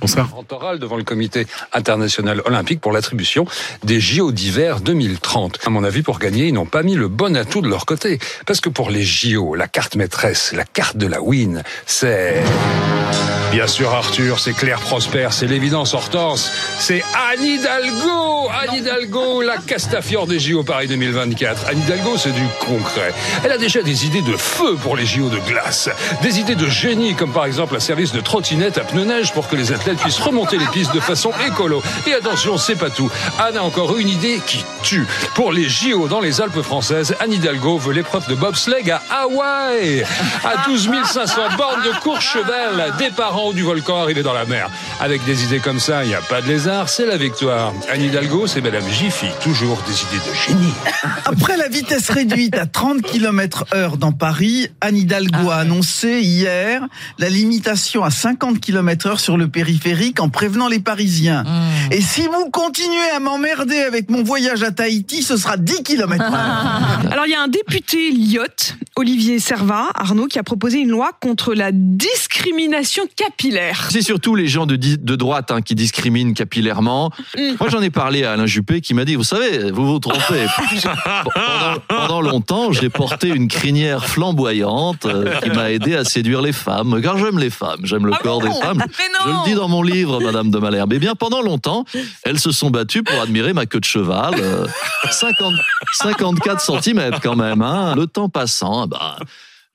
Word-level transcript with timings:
Bonsoir. 0.00 0.34
oral 0.50 0.78
devant 0.78 0.96
le 0.96 1.04
comité 1.04 1.46
international 1.72 2.42
olympique 2.44 2.80
pour 2.80 2.92
l'attribution 2.92 3.46
des 3.84 4.00
JO 4.00 4.32
d'hiver 4.32 4.80
2030. 4.80 5.58
À 5.64 5.70
mon 5.70 5.84
avis, 5.84 6.02
pour 6.02 6.18
gagner, 6.18 6.48
ils 6.48 6.54
n'ont 6.54 6.66
pas 6.66 6.82
mis 6.82 6.94
le 6.94 7.08
bon 7.08 7.36
atout 7.36 7.60
de 7.60 7.68
leur 7.68 7.86
côté. 7.86 8.18
Parce 8.46 8.60
que 8.60 8.68
pour 8.68 8.90
les 8.90 9.02
JO, 9.02 9.54
la 9.54 9.68
carte 9.68 9.96
maîtresse, 9.96 10.52
la 10.52 10.64
carte 10.64 10.96
de 10.96 11.06
la 11.06 11.22
win, 11.22 11.62
c'est... 11.86 12.42
Bien 13.50 13.66
sûr, 13.66 13.92
Arthur, 13.92 14.38
c'est 14.38 14.52
Claire 14.52 14.78
Prosper, 14.78 15.28
c'est 15.32 15.48
l'évidence 15.48 15.94
Hortense, 15.94 16.52
c'est 16.78 17.02
Anne 17.32 17.44
Hidalgo 17.44 18.30
Anne 18.48 18.74
Hidalgo, 18.76 19.42
la 19.42 19.56
Castafiore 19.58 20.26
des 20.26 20.38
JO 20.38 20.62
Paris 20.62 20.88
2024. 20.88 21.66
Anne 21.68 21.78
Hidalgo, 21.78 22.16
c'est 22.16 22.32
du 22.32 22.46
concret. 22.58 23.12
Elle 23.44 23.52
a 23.52 23.58
déjà 23.58 23.82
des 23.82 24.06
idées 24.06 24.22
de 24.22 24.36
feu 24.36 24.76
pour 24.82 24.96
les 24.96 25.06
JO 25.06 25.28
de 25.28 25.38
glace, 25.38 25.88
des 26.22 26.40
idées 26.40 26.56
de 26.56 26.68
génie, 26.68 27.14
comme 27.14 27.32
par 27.32 27.44
exemple 27.44 27.76
un 27.76 27.80
service 27.80 28.12
de 28.12 28.20
trottinette 28.20 28.78
à 28.78 28.82
pneus 28.82 29.04
neige 29.04 29.32
pour 29.32 29.48
que 29.48 29.56
les 29.56 29.72
athlètes 29.72 29.98
puissent 29.98 30.18
remonter 30.18 30.58
les 30.58 30.66
pistes 30.66 30.94
de 30.94 31.00
façon 31.00 31.32
écolo. 31.46 31.82
Et 32.06 32.14
attention, 32.14 32.58
c'est 32.58 32.76
pas 32.76 32.90
tout. 32.90 33.10
Anne 33.38 33.56
a 33.56 33.62
encore 33.62 33.96
une 33.96 34.08
idée 34.08 34.40
qui 34.46 34.64
tue. 34.82 35.06
Pour 35.34 35.52
les 35.52 35.68
JO 35.68 36.08
dans 36.08 36.20
les 36.20 36.40
Alpes 36.40 36.62
françaises, 36.62 37.14
Anne 37.20 37.32
Hidalgo 37.32 37.78
veut 37.78 37.92
l'épreuve 37.94 38.28
de 38.28 38.34
bobsleigh 38.34 38.90
à 38.90 39.02
Hawaï. 39.22 40.04
À 40.44 40.66
12 40.66 40.90
500 41.04 41.40
bornes 41.56 41.82
de 41.82 41.98
Courchevel, 42.00 42.92
parents 43.40 43.52
du 43.52 43.62
volcan 43.62 44.02
arrivés 44.02 44.22
dans 44.22 44.34
la 44.34 44.44
mer. 44.44 44.70
Avec 45.00 45.24
des 45.24 45.44
idées 45.44 45.60
comme 45.60 45.80
ça, 45.80 46.04
il 46.04 46.08
n'y 46.08 46.14
a 46.14 46.20
pas 46.20 46.42
de 46.42 46.46
lézard, 46.46 46.90
c'est 46.90 47.06
la 47.06 47.16
victoire. 47.16 47.72
Anne 47.90 48.02
Hidalgo, 48.02 48.46
c'est 48.46 48.60
Madame 48.60 48.86
Jiffy, 48.90 49.28
toujours 49.42 49.78
des 49.86 49.94
idées 50.02 50.28
de 50.28 50.34
génie. 50.34 50.74
Après 51.24 51.56
la 51.56 51.68
vitesse 51.68 52.10
réduite 52.10 52.56
à 52.56 52.66
30 52.66 53.00
km 53.00 53.64
heure 53.74 53.96
dans 53.96 54.12
Paris, 54.12 54.68
Anne 54.82 54.96
Hidalgo 54.96 55.48
a 55.50 55.56
annoncé 55.56 56.20
hier 56.20 56.86
la 57.18 57.30
limitation 57.30 58.04
à 58.04 58.10
50 58.10 58.60
km 58.60 59.06
heure 59.06 59.20
sur 59.20 59.38
le 59.38 59.48
périphérique 59.48 60.20
en 60.20 60.28
prévenant 60.28 60.68
les 60.68 60.80
Parisiens. 60.80 61.44
Et 61.90 62.02
si 62.02 62.26
vous 62.26 62.50
continuez 62.50 63.10
à 63.14 63.20
m'emmerder 63.20 63.78
avec 63.78 64.10
mon 64.10 64.22
voyage 64.22 64.62
à 64.62 64.70
Tahiti, 64.70 65.22
ce 65.22 65.38
sera 65.38 65.56
10 65.56 65.82
km 65.82 66.22
heure. 66.22 67.00
Alors 67.10 67.26
il 67.26 67.32
y 67.32 67.34
a 67.34 67.40
un 67.40 67.48
député 67.48 68.10
lyotte, 68.10 68.76
Olivier 68.96 69.38
Servat, 69.38 69.88
Arnaud, 69.94 70.26
qui 70.26 70.38
a 70.38 70.42
proposé 70.42 70.80
une 70.80 70.90
loi 70.90 71.12
contre 71.20 71.54
la 71.54 71.70
discrimination 71.72 73.04
capillaire. 73.30 73.88
C'est 73.90 74.02
surtout 74.02 74.34
les 74.34 74.46
gens 74.46 74.66
de, 74.66 74.76
de 74.76 75.16
droite 75.16 75.50
hein, 75.50 75.62
qui 75.62 75.74
discriminent 75.74 76.34
capillairement. 76.34 77.10
Moi, 77.36 77.68
j'en 77.68 77.80
ai 77.82 77.90
parlé 77.90 78.24
à 78.24 78.32
Alain 78.32 78.46
Juppé 78.46 78.80
qui 78.80 78.94
m'a 78.94 79.04
dit, 79.04 79.14
vous 79.14 79.24
savez, 79.24 79.70
vous 79.70 79.86
vous 79.86 79.98
trompez. 79.98 80.46
pendant, 81.34 81.80
pendant 81.88 82.20
longtemps, 82.20 82.72
j'ai 82.72 82.88
porté 82.90 83.28
une 83.28 83.48
crinière 83.48 84.06
flamboyante 84.06 85.06
euh, 85.06 85.38
qui 85.40 85.50
m'a 85.50 85.70
aidé 85.70 85.94
à 85.96 86.04
séduire 86.04 86.42
les 86.42 86.52
femmes. 86.52 87.00
Car 87.02 87.18
j'aime 87.18 87.38
les 87.38 87.50
femmes, 87.50 87.80
j'aime 87.84 88.06
le 88.06 88.12
Ah 88.14 88.20
corps 88.22 88.40
bon 88.40 88.48
des 88.48 88.60
femmes. 88.60 88.82
Je 89.24 89.30
le 89.30 89.44
dis 89.44 89.54
dans 89.54 89.68
mon 89.68 89.82
livre, 89.82 90.20
Madame 90.20 90.50
de 90.50 90.58
Malherbe. 90.58 90.92
Eh 90.92 90.98
bien, 90.98 91.14
pendant 91.14 91.42
longtemps, 91.42 91.84
elles 92.24 92.38
se 92.38 92.52
sont 92.52 92.70
battues 92.70 93.02
pour 93.02 93.20
admirer 93.20 93.52
ma 93.52 93.66
queue 93.66 93.80
de 93.80 93.84
cheval. 93.84 94.34
euh, 94.38 94.66
50, 95.10 95.54
54 95.92 96.60
cm 96.82 97.10
quand 97.22 97.36
même. 97.36 97.62
Hein. 97.62 97.94
Le 97.96 98.06
temps 98.06 98.28
passant, 98.28 98.86
bah, 98.86 99.16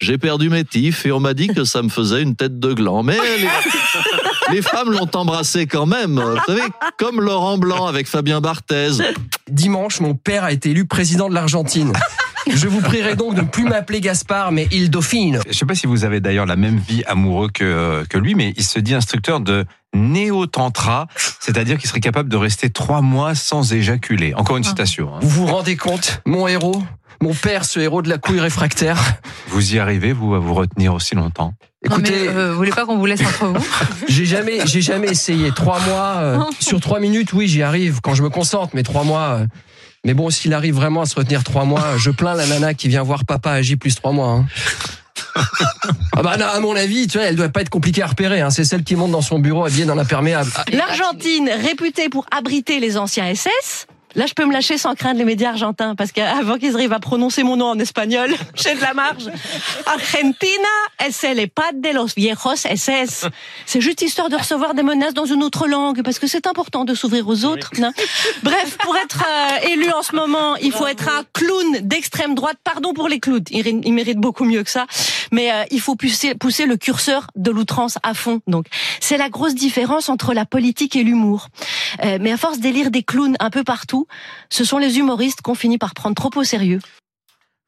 j'ai 0.02 0.18
perdu 0.18 0.50
mes 0.50 0.64
tifs 0.64 1.06
et 1.06 1.12
on 1.12 1.20
m'a 1.20 1.34
dit 1.34 1.48
que 1.48 1.64
ça 1.64 1.82
me 1.82 1.90
faisait 1.90 2.22
une 2.22 2.36
tête 2.36 2.60
de 2.60 2.74
gland. 2.74 3.02
Mais 3.04 3.18
les, 3.18 3.48
les 4.56 4.62
femmes 4.62 4.92
l'ont 4.92 5.10
embrassé 5.16 5.68
quand 5.68 5.86
même. 5.86 6.20
Vous 6.20 6.40
savez, 6.46 6.62
comme 6.98 7.22
Laurent 7.22 7.58
Blanc 7.58 7.86
avec 7.88 8.08
Fabien 8.08 8.42
Barthez. 8.42 8.92
Dimanche, 9.50 10.00
mon 10.02 10.14
père 10.16 10.44
a 10.44 10.52
été 10.52 10.72
élu 10.72 10.86
président 10.86 11.30
de 11.30 11.34
l'Argentine. 11.34 11.94
Je 12.48 12.68
vous 12.68 12.80
prierai 12.82 13.16
donc 13.16 13.34
de 13.34 13.42
ne 13.42 13.48
plus 13.48 13.64
m'appeler 13.64 14.02
Gaspard, 14.02 14.52
mais 14.52 14.68
Il 14.72 14.92
Dauphine. 14.92 15.40
Je 15.48 15.54
sais 15.54 15.66
pas 15.66 15.74
si 15.74 15.88
vous 15.88 16.04
avez 16.06 16.20
d'ailleurs 16.20 16.46
la 16.46 16.56
même 16.56 16.78
vie 16.78 17.04
amoureuse 17.08 17.50
que, 17.54 18.04
que 18.08 18.18
lui, 18.20 18.36
mais 18.36 18.54
il 18.56 18.64
se 18.64 18.78
dit 18.78 18.94
instructeur 18.94 19.40
de 19.40 19.66
néo-tantra, 19.96 21.08
c'est-à-dire 21.40 21.78
qu'il 21.78 21.88
serait 21.90 22.00
capable 22.02 22.30
de 22.30 22.38
rester 22.38 22.70
trois 22.70 23.02
mois 23.02 23.34
sans 23.36 23.74
éjaculer. 23.74 24.34
Encore 24.36 24.58
une 24.58 24.64
citation. 24.64 25.10
hein. 25.16 25.20
Vous 25.22 25.30
vous 25.30 25.46
rendez 25.48 25.76
compte, 25.76 26.22
mon 26.26 26.48
héros, 26.48 26.84
mon 27.22 27.34
père, 27.34 27.66
ce 27.66 27.80
héros 27.80 28.02
de 28.02 28.10
la 28.10 28.18
couille 28.18 28.40
réfractaire. 28.40 28.98
Vous 29.48 29.76
y 29.76 29.80
arrivez, 29.80 30.12
vous, 30.14 30.36
à 30.36 30.40
vous 30.40 30.54
retenir 30.54 30.94
aussi 30.94 31.16
longtemps? 31.16 31.54
Écoutez, 31.84 32.12
non, 32.28 32.34
mais, 32.34 32.40
euh, 32.40 32.50
vous 32.52 32.58
voulez 32.58 32.72
pas 32.72 32.86
qu'on 32.86 32.98
vous 32.98 33.06
laisse 33.06 33.22
entre 33.22 33.46
vous? 33.46 33.66
j'ai 34.08 34.26
jamais, 34.26 34.66
j'ai 34.66 34.82
jamais 34.82 35.08
essayé. 35.08 35.52
Trois 35.52 35.80
mois, 35.82 36.16
euh, 36.18 36.40
sur 36.60 36.80
trois 36.82 37.00
minutes, 37.00 37.32
oui, 37.34 37.48
j'y 37.48 37.62
arrive 37.62 38.00
quand 38.02 38.16
je 38.16 38.24
me 38.24 38.30
concentre, 38.30 38.72
mais 38.74 38.82
trois 38.84 39.04
mois. 39.04 39.38
euh, 39.42 39.46
mais 40.04 40.14
bon, 40.14 40.30
s'il 40.30 40.54
arrive 40.54 40.76
vraiment 40.76 41.02
à 41.02 41.06
se 41.06 41.16
retenir 41.16 41.44
trois 41.44 41.64
mois, 41.66 41.98
je 41.98 42.10
plains 42.12 42.34
la 42.36 42.46
nana 42.48 42.74
qui 42.74 42.88
vient 42.90 43.04
voir 43.04 43.26
papa 43.26 43.52
à 43.52 43.62
J 43.62 43.76
plus 43.76 43.96
trois 43.96 44.12
mois. 44.12 44.30
hein. 44.30 44.46
Ah 46.16 46.24
bah 46.24 46.38
non, 46.38 46.46
à 46.46 46.60
mon 46.60 46.76
avis, 46.76 47.08
tu 47.08 47.18
vois, 47.18 47.28
elle 47.28 47.36
doit 47.36 47.50
pas 47.50 47.62
être 47.62 47.70
compliquée 47.70 48.02
à 48.02 48.08
repérer. 48.08 48.42
Hein. 48.42 48.50
C'est 48.50 48.64
celle 48.64 48.84
qui 48.84 48.96
monte 48.96 49.12
dans 49.12 49.22
son 49.22 49.40
bureau 49.40 49.66
habillée 49.66 49.86
dans 49.86 49.96
l'imperméable. 49.96 50.50
L'Argentine, 50.72 51.50
réputée 51.62 52.10
pour 52.10 52.26
abriter 52.32 52.80
les 52.80 52.98
anciens 52.98 53.34
SS, 53.34 53.88
là 54.16 54.26
je 54.26 54.34
peux 54.34 54.46
me 54.46 54.54
lâcher 54.54 54.78
sans 54.78 54.96
craindre 54.96 55.20
les 55.20 55.26
médias 55.26 55.50
argentins, 55.50 55.96
parce 55.96 56.12
qu'avant 56.12 56.58
qu'ils 56.58 56.76
arrivent 56.76 56.94
à 56.94 57.00
prononcer 57.00 57.44
mon 57.44 57.58
nom 57.58 57.68
en 57.68 57.80
espagnol, 57.80 58.32
j'ai 58.56 58.76
de 58.76 58.82
la 58.82 58.94
marge. 58.94 59.30
Argentina 59.86 60.68
es 61.00 61.24
el 61.24 61.40
EHPAD 61.40 61.82
de 61.82 61.90
los 61.94 62.14
viejos 62.16 62.66
SS. 62.66 63.26
C'est 63.66 63.82
juste 63.82 64.02
histoire 64.02 64.30
de 64.30 64.36
recevoir 64.36 64.74
des 64.74 64.84
menaces 64.84 65.14
dans 65.14 65.26
une 65.26 65.44
autre 65.44 65.68
langue, 65.68 66.02
parce 66.04 66.20
que 66.20 66.28
c'est 66.28 66.48
important 66.48 66.86
de 66.86 66.94
s'ouvrir 66.94 67.28
aux 67.28 67.46
autres. 67.46 67.72
non 67.80 67.92
Bref, 68.44 68.78
pour 68.80 68.96
être 68.98 69.24
euh, 69.24 69.70
élu 69.70 69.92
en 69.92 70.02
ce 70.02 70.16
moment, 70.16 70.56
il 70.58 70.72
faut 70.72 70.88
être 70.88 71.08
un 71.10 71.24
clown 71.34 71.80
d'extrême 71.82 72.36
droite. 72.36 72.58
Pardon 72.64 72.94
pour 72.94 73.08
les 73.08 73.20
clowns, 73.20 73.44
ils, 73.52 73.68
ils 73.68 73.94
méritent 73.94 74.20
beaucoup 74.20 74.46
mieux 74.46 74.64
que 74.64 74.70
ça. 74.70 74.86
Mais 75.36 75.52
euh, 75.52 75.66
il 75.70 75.82
faut 75.82 75.96
pousser, 75.98 76.34
le 76.66 76.78
curseur 76.78 77.28
de 77.36 77.52
l'outrance 77.52 77.98
à 78.04 78.14
fond. 78.14 78.40
Donc, 78.48 78.68
c'est 79.02 79.18
la 79.18 79.28
grosse 79.28 79.54
différence 79.54 80.08
entre 80.08 80.34
la 80.34 80.46
politique 80.46 80.96
et 80.96 81.04
l'humour. 81.04 81.50
Euh, 82.06 82.20
mais 82.22 82.32
à 82.32 82.38
force 82.38 82.60
d'élire 82.60 82.90
des 82.90 83.04
clowns 83.04 83.36
un 83.42 83.50
peu 83.50 83.66
partout, 83.66 84.08
ce 84.50 84.64
sont 84.64 84.78
les 84.78 84.98
humoristes 84.98 85.42
qu'on 85.42 85.54
finit 85.54 85.78
par 85.78 85.94
prendre 85.94 86.16
trop 86.16 86.30
au 86.40 86.46
sérieux. 86.46 86.80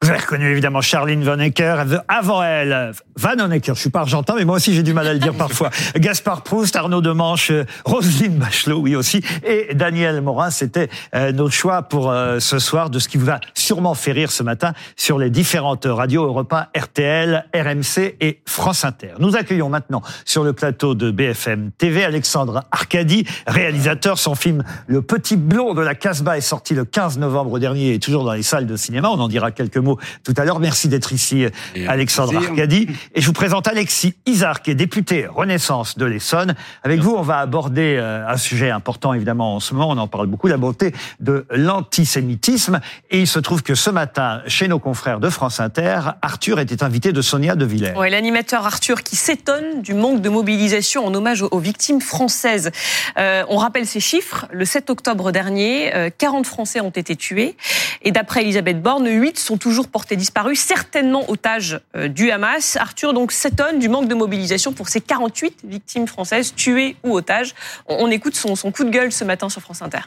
Vous 0.00 0.10
avez 0.10 0.20
reconnu 0.20 0.48
évidemment 0.48 0.80
Charline 0.80 1.24
Van 1.24 1.40
Ecker, 1.40 1.82
avant 2.06 2.42
elle, 2.44 2.92
Van 3.16 3.36
Honecker, 3.36 3.74
je 3.74 3.80
suis 3.80 3.90
pas 3.90 4.00
argentin, 4.00 4.34
mais 4.36 4.44
moi 4.44 4.56
aussi 4.56 4.72
j'ai 4.72 4.84
du 4.84 4.94
mal 4.94 5.08
à 5.08 5.12
le 5.12 5.18
dire 5.18 5.34
parfois. 5.36 5.70
Gaspard 5.96 6.44
Proust, 6.44 6.76
Arnaud 6.76 7.00
Demanche, 7.00 7.50
euh, 7.50 7.64
Roselyne 7.84 8.38
Bachelot, 8.38 8.78
oui 8.78 8.94
aussi, 8.94 9.24
et 9.44 9.74
Daniel 9.74 10.20
Morin, 10.20 10.50
c'était 10.50 10.88
euh, 11.16 11.32
nos 11.32 11.50
choix 11.50 11.82
pour 11.82 12.12
euh, 12.12 12.38
ce 12.38 12.60
soir 12.60 12.90
de 12.90 13.00
ce 13.00 13.08
qui 13.08 13.18
vous 13.18 13.28
a 13.28 13.40
sûrement 13.54 13.94
fait 13.94 14.12
rire 14.12 14.30
ce 14.30 14.44
matin 14.44 14.72
sur 14.94 15.18
les 15.18 15.30
différentes 15.30 15.84
radios 15.84 16.24
Europe 16.24 16.52
1, 16.52 16.68
RTL, 16.78 17.46
RMC 17.52 18.14
et 18.20 18.40
France 18.46 18.84
Inter. 18.84 19.14
Nous 19.18 19.34
accueillons 19.34 19.68
maintenant 19.68 20.02
sur 20.24 20.44
le 20.44 20.52
plateau 20.52 20.94
de 20.94 21.10
BFM 21.10 21.72
TV 21.76 22.04
Alexandre 22.04 22.62
Arcadi, 22.70 23.26
réalisateur. 23.48 24.16
Son 24.16 24.36
film 24.36 24.62
Le 24.86 25.02
Petit 25.02 25.36
Blond 25.36 25.74
de 25.74 25.82
la 25.82 25.96
Casbah 25.96 26.38
est 26.38 26.40
sorti 26.40 26.74
le 26.74 26.84
15 26.84 27.18
novembre 27.18 27.58
dernier 27.58 27.94
et 27.94 27.98
toujours 27.98 28.22
dans 28.22 28.32
les 28.32 28.44
salles 28.44 28.66
de 28.66 28.76
cinéma. 28.76 29.10
On 29.10 29.18
en 29.18 29.28
dira 29.28 29.50
quelques 29.50 29.76
mots 29.76 29.87
tout 30.24 30.34
à 30.36 30.44
l'heure. 30.44 30.60
Merci 30.60 30.88
d'être 30.88 31.12
ici, 31.12 31.46
Alexandre 31.86 32.30
plaisir. 32.30 32.50
Arcadi. 32.50 32.88
Et 33.14 33.20
je 33.20 33.26
vous 33.26 33.32
présente 33.32 33.68
Alexis 33.68 34.14
Isard, 34.26 34.62
qui 34.62 34.70
est 34.70 34.74
député 34.74 35.26
Renaissance 35.26 35.98
de 35.98 36.04
l'Essonne. 36.04 36.54
Avec 36.82 37.00
vous, 37.00 37.14
on 37.14 37.22
va 37.22 37.38
aborder 37.38 37.96
euh, 37.98 38.26
un 38.26 38.36
sujet 38.36 38.70
important, 38.70 39.14
évidemment, 39.14 39.56
en 39.56 39.60
ce 39.60 39.74
moment. 39.74 39.90
On 39.90 39.98
en 39.98 40.08
parle 40.08 40.26
beaucoup, 40.26 40.48
la 40.48 40.56
beauté 40.56 40.92
de 41.20 41.46
l'antisémitisme. 41.50 42.80
Et 43.10 43.20
il 43.20 43.26
se 43.26 43.38
trouve 43.38 43.62
que 43.62 43.74
ce 43.74 43.90
matin, 43.90 44.42
chez 44.46 44.68
nos 44.68 44.78
confrères 44.78 45.20
de 45.20 45.30
France 45.30 45.60
Inter, 45.60 46.00
Arthur 46.22 46.58
était 46.58 46.82
invité 46.82 47.12
de 47.12 47.22
Sonia 47.22 47.54
De 47.54 47.64
Villers. 47.64 47.94
Ouais, 47.96 48.10
L'animateur 48.10 48.66
Arthur 48.66 49.02
qui 49.02 49.16
s'étonne 49.16 49.82
du 49.82 49.94
manque 49.94 50.20
de 50.20 50.28
mobilisation 50.28 51.06
en 51.06 51.14
hommage 51.14 51.42
aux, 51.42 51.58
victimes 51.58 52.00
françaises. 52.00 52.70
Euh, 53.18 53.44
on 53.48 53.56
rappelle 53.56 53.86
ces 53.86 54.00
chiffres. 54.00 54.46
Le 54.50 54.64
7 54.64 54.90
octobre 54.90 55.30
dernier, 55.30 55.94
euh, 55.94 56.10
40 56.16 56.46
Français 56.46 56.80
ont 56.80 56.90
été 56.90 57.14
tués. 57.14 57.56
Et 58.02 58.10
d'après 58.10 58.42
Elisabeth 58.42 58.82
Borne, 58.82 59.08
8 59.08 59.38
sont 59.38 59.56
toujours 59.56 59.77
portés 59.86 60.16
disparus, 60.16 60.58
certainement 60.58 61.30
otages 61.30 61.80
euh, 61.94 62.08
du 62.08 62.32
Hamas. 62.32 62.76
Arthur 62.76 63.12
donc 63.12 63.30
s'étonne 63.30 63.78
du 63.78 63.88
manque 63.88 64.08
de 64.08 64.14
mobilisation 64.16 64.72
pour 64.72 64.88
ces 64.88 65.00
48 65.00 65.60
victimes 65.64 66.08
françaises 66.08 66.54
tuées 66.54 66.96
ou 67.04 67.14
otages. 67.14 67.54
On, 67.86 68.06
on 68.06 68.10
écoute 68.10 68.34
son, 68.34 68.56
son 68.56 68.72
coup 68.72 68.82
de 68.82 68.90
gueule 68.90 69.12
ce 69.12 69.22
matin 69.22 69.48
sur 69.48 69.62
France 69.62 69.82
Inter. 69.82 70.00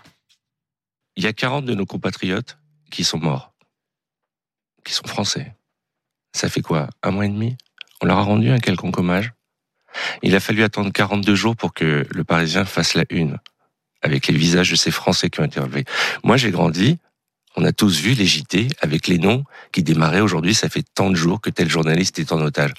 Il 1.15 1.23
y 1.23 1.27
a 1.27 1.33
40 1.33 1.63
de 1.63 1.73
nos 1.73 1.85
compatriotes 1.85 2.57
qui 2.89 3.05
sont 3.05 3.19
morts, 3.19 3.53
qui 4.83 4.93
sont 4.93 5.07
français. 5.07 5.55
Ça 6.33 6.49
fait 6.49 6.61
quoi 6.61 6.89
Un 7.03 7.11
mois 7.11 7.25
et 7.25 7.29
demi? 7.29 7.55
On 8.01 8.05
leur 8.05 8.17
a 8.17 8.23
rendu 8.23 8.49
un 8.49 8.59
quelconque 8.59 8.97
hommage? 8.97 9.31
Il 10.23 10.35
a 10.35 10.39
fallu 10.39 10.63
attendre 10.63 10.91
42 10.91 11.35
jours 11.35 11.55
pour 11.55 11.73
que 11.73 12.05
le 12.09 12.23
Parisien 12.23 12.65
fasse 12.65 12.93
la 12.93 13.03
une, 13.09 13.37
avec 14.01 14.27
les 14.27 14.37
visages 14.37 14.71
de 14.71 14.75
ces 14.75 14.91
Français 14.91 15.29
qui 15.29 15.39
ont 15.41 15.45
été 15.45 15.59
enlevés. 15.59 15.85
Moi, 16.23 16.37
j'ai 16.37 16.51
grandi, 16.51 16.97
on 17.55 17.65
a 17.65 17.71
tous 17.71 17.99
vu 17.99 18.13
les 18.13 18.25
JT 18.25 18.69
avec 18.79 19.07
les 19.07 19.17
noms 19.17 19.43
qui 19.71 19.83
démarraient 19.83 20.21
aujourd'hui, 20.21 20.53
ça 20.53 20.69
fait 20.69 20.85
tant 20.93 21.09
de 21.09 21.15
jours 21.15 21.41
que 21.41 21.49
tel 21.49 21.69
journaliste 21.69 22.19
est 22.19 22.31
en 22.31 22.41
otage. 22.41 22.73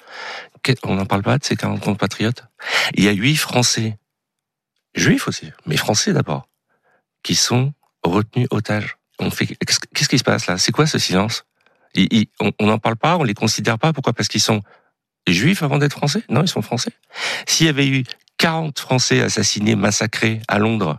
On 0.83 0.95
n'en 0.95 1.05
parle 1.05 1.23
pas 1.23 1.37
de 1.37 1.43
ces 1.43 1.55
40 1.55 1.81
compatriotes 1.81 2.45
Il 2.95 3.03
y 3.03 3.09
a 3.09 3.11
8 3.11 3.35
Français, 3.35 3.97
juifs 4.95 5.27
aussi, 5.27 5.51
mais 5.65 5.77
Français 5.77 6.13
d'abord, 6.13 6.47
qui 7.21 7.35
sont 7.35 7.73
retenus 8.03 8.47
otages. 8.49 8.97
On 9.19 9.29
fait 9.29 9.45
qu'est-ce 9.45 10.09
qui 10.09 10.17
se 10.17 10.23
passe 10.23 10.47
là? 10.47 10.57
C'est 10.57 10.71
quoi 10.71 10.87
ce 10.87 10.97
silence? 10.97 11.45
On 12.39 12.65
n'en 12.65 12.79
parle 12.79 12.95
pas, 12.95 13.17
on 13.17 13.23
les 13.23 13.35
considère 13.35 13.77
pas. 13.77 13.93
Pourquoi? 13.93 14.13
Parce 14.13 14.27
qu'ils 14.27 14.41
sont 14.41 14.61
juifs 15.27 15.61
avant 15.61 15.77
d'être 15.77 15.93
français? 15.93 16.23
Non, 16.29 16.41
ils 16.41 16.47
sont 16.47 16.63
français. 16.63 16.91
S'il 17.45 17.67
y 17.67 17.69
avait 17.69 17.87
eu 17.87 18.03
40 18.37 18.79
Français 18.79 19.21
assassinés, 19.21 19.75
massacrés 19.75 20.41
à 20.47 20.57
Londres, 20.57 20.97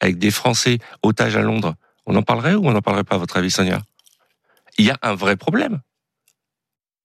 avec 0.00 0.18
des 0.18 0.30
Français 0.32 0.78
otages 1.02 1.36
à 1.36 1.42
Londres, 1.42 1.74
on 2.06 2.16
en 2.16 2.22
parlerait 2.22 2.54
ou 2.54 2.66
on 2.66 2.72
n'en 2.72 2.82
parlerait 2.82 3.04
pas, 3.04 3.16
à 3.16 3.18
votre 3.18 3.36
avis, 3.36 3.50
Sonia? 3.50 3.82
Il 4.78 4.84
y 4.84 4.90
a 4.90 4.98
un 5.02 5.14
vrai 5.14 5.36
problème. 5.36 5.80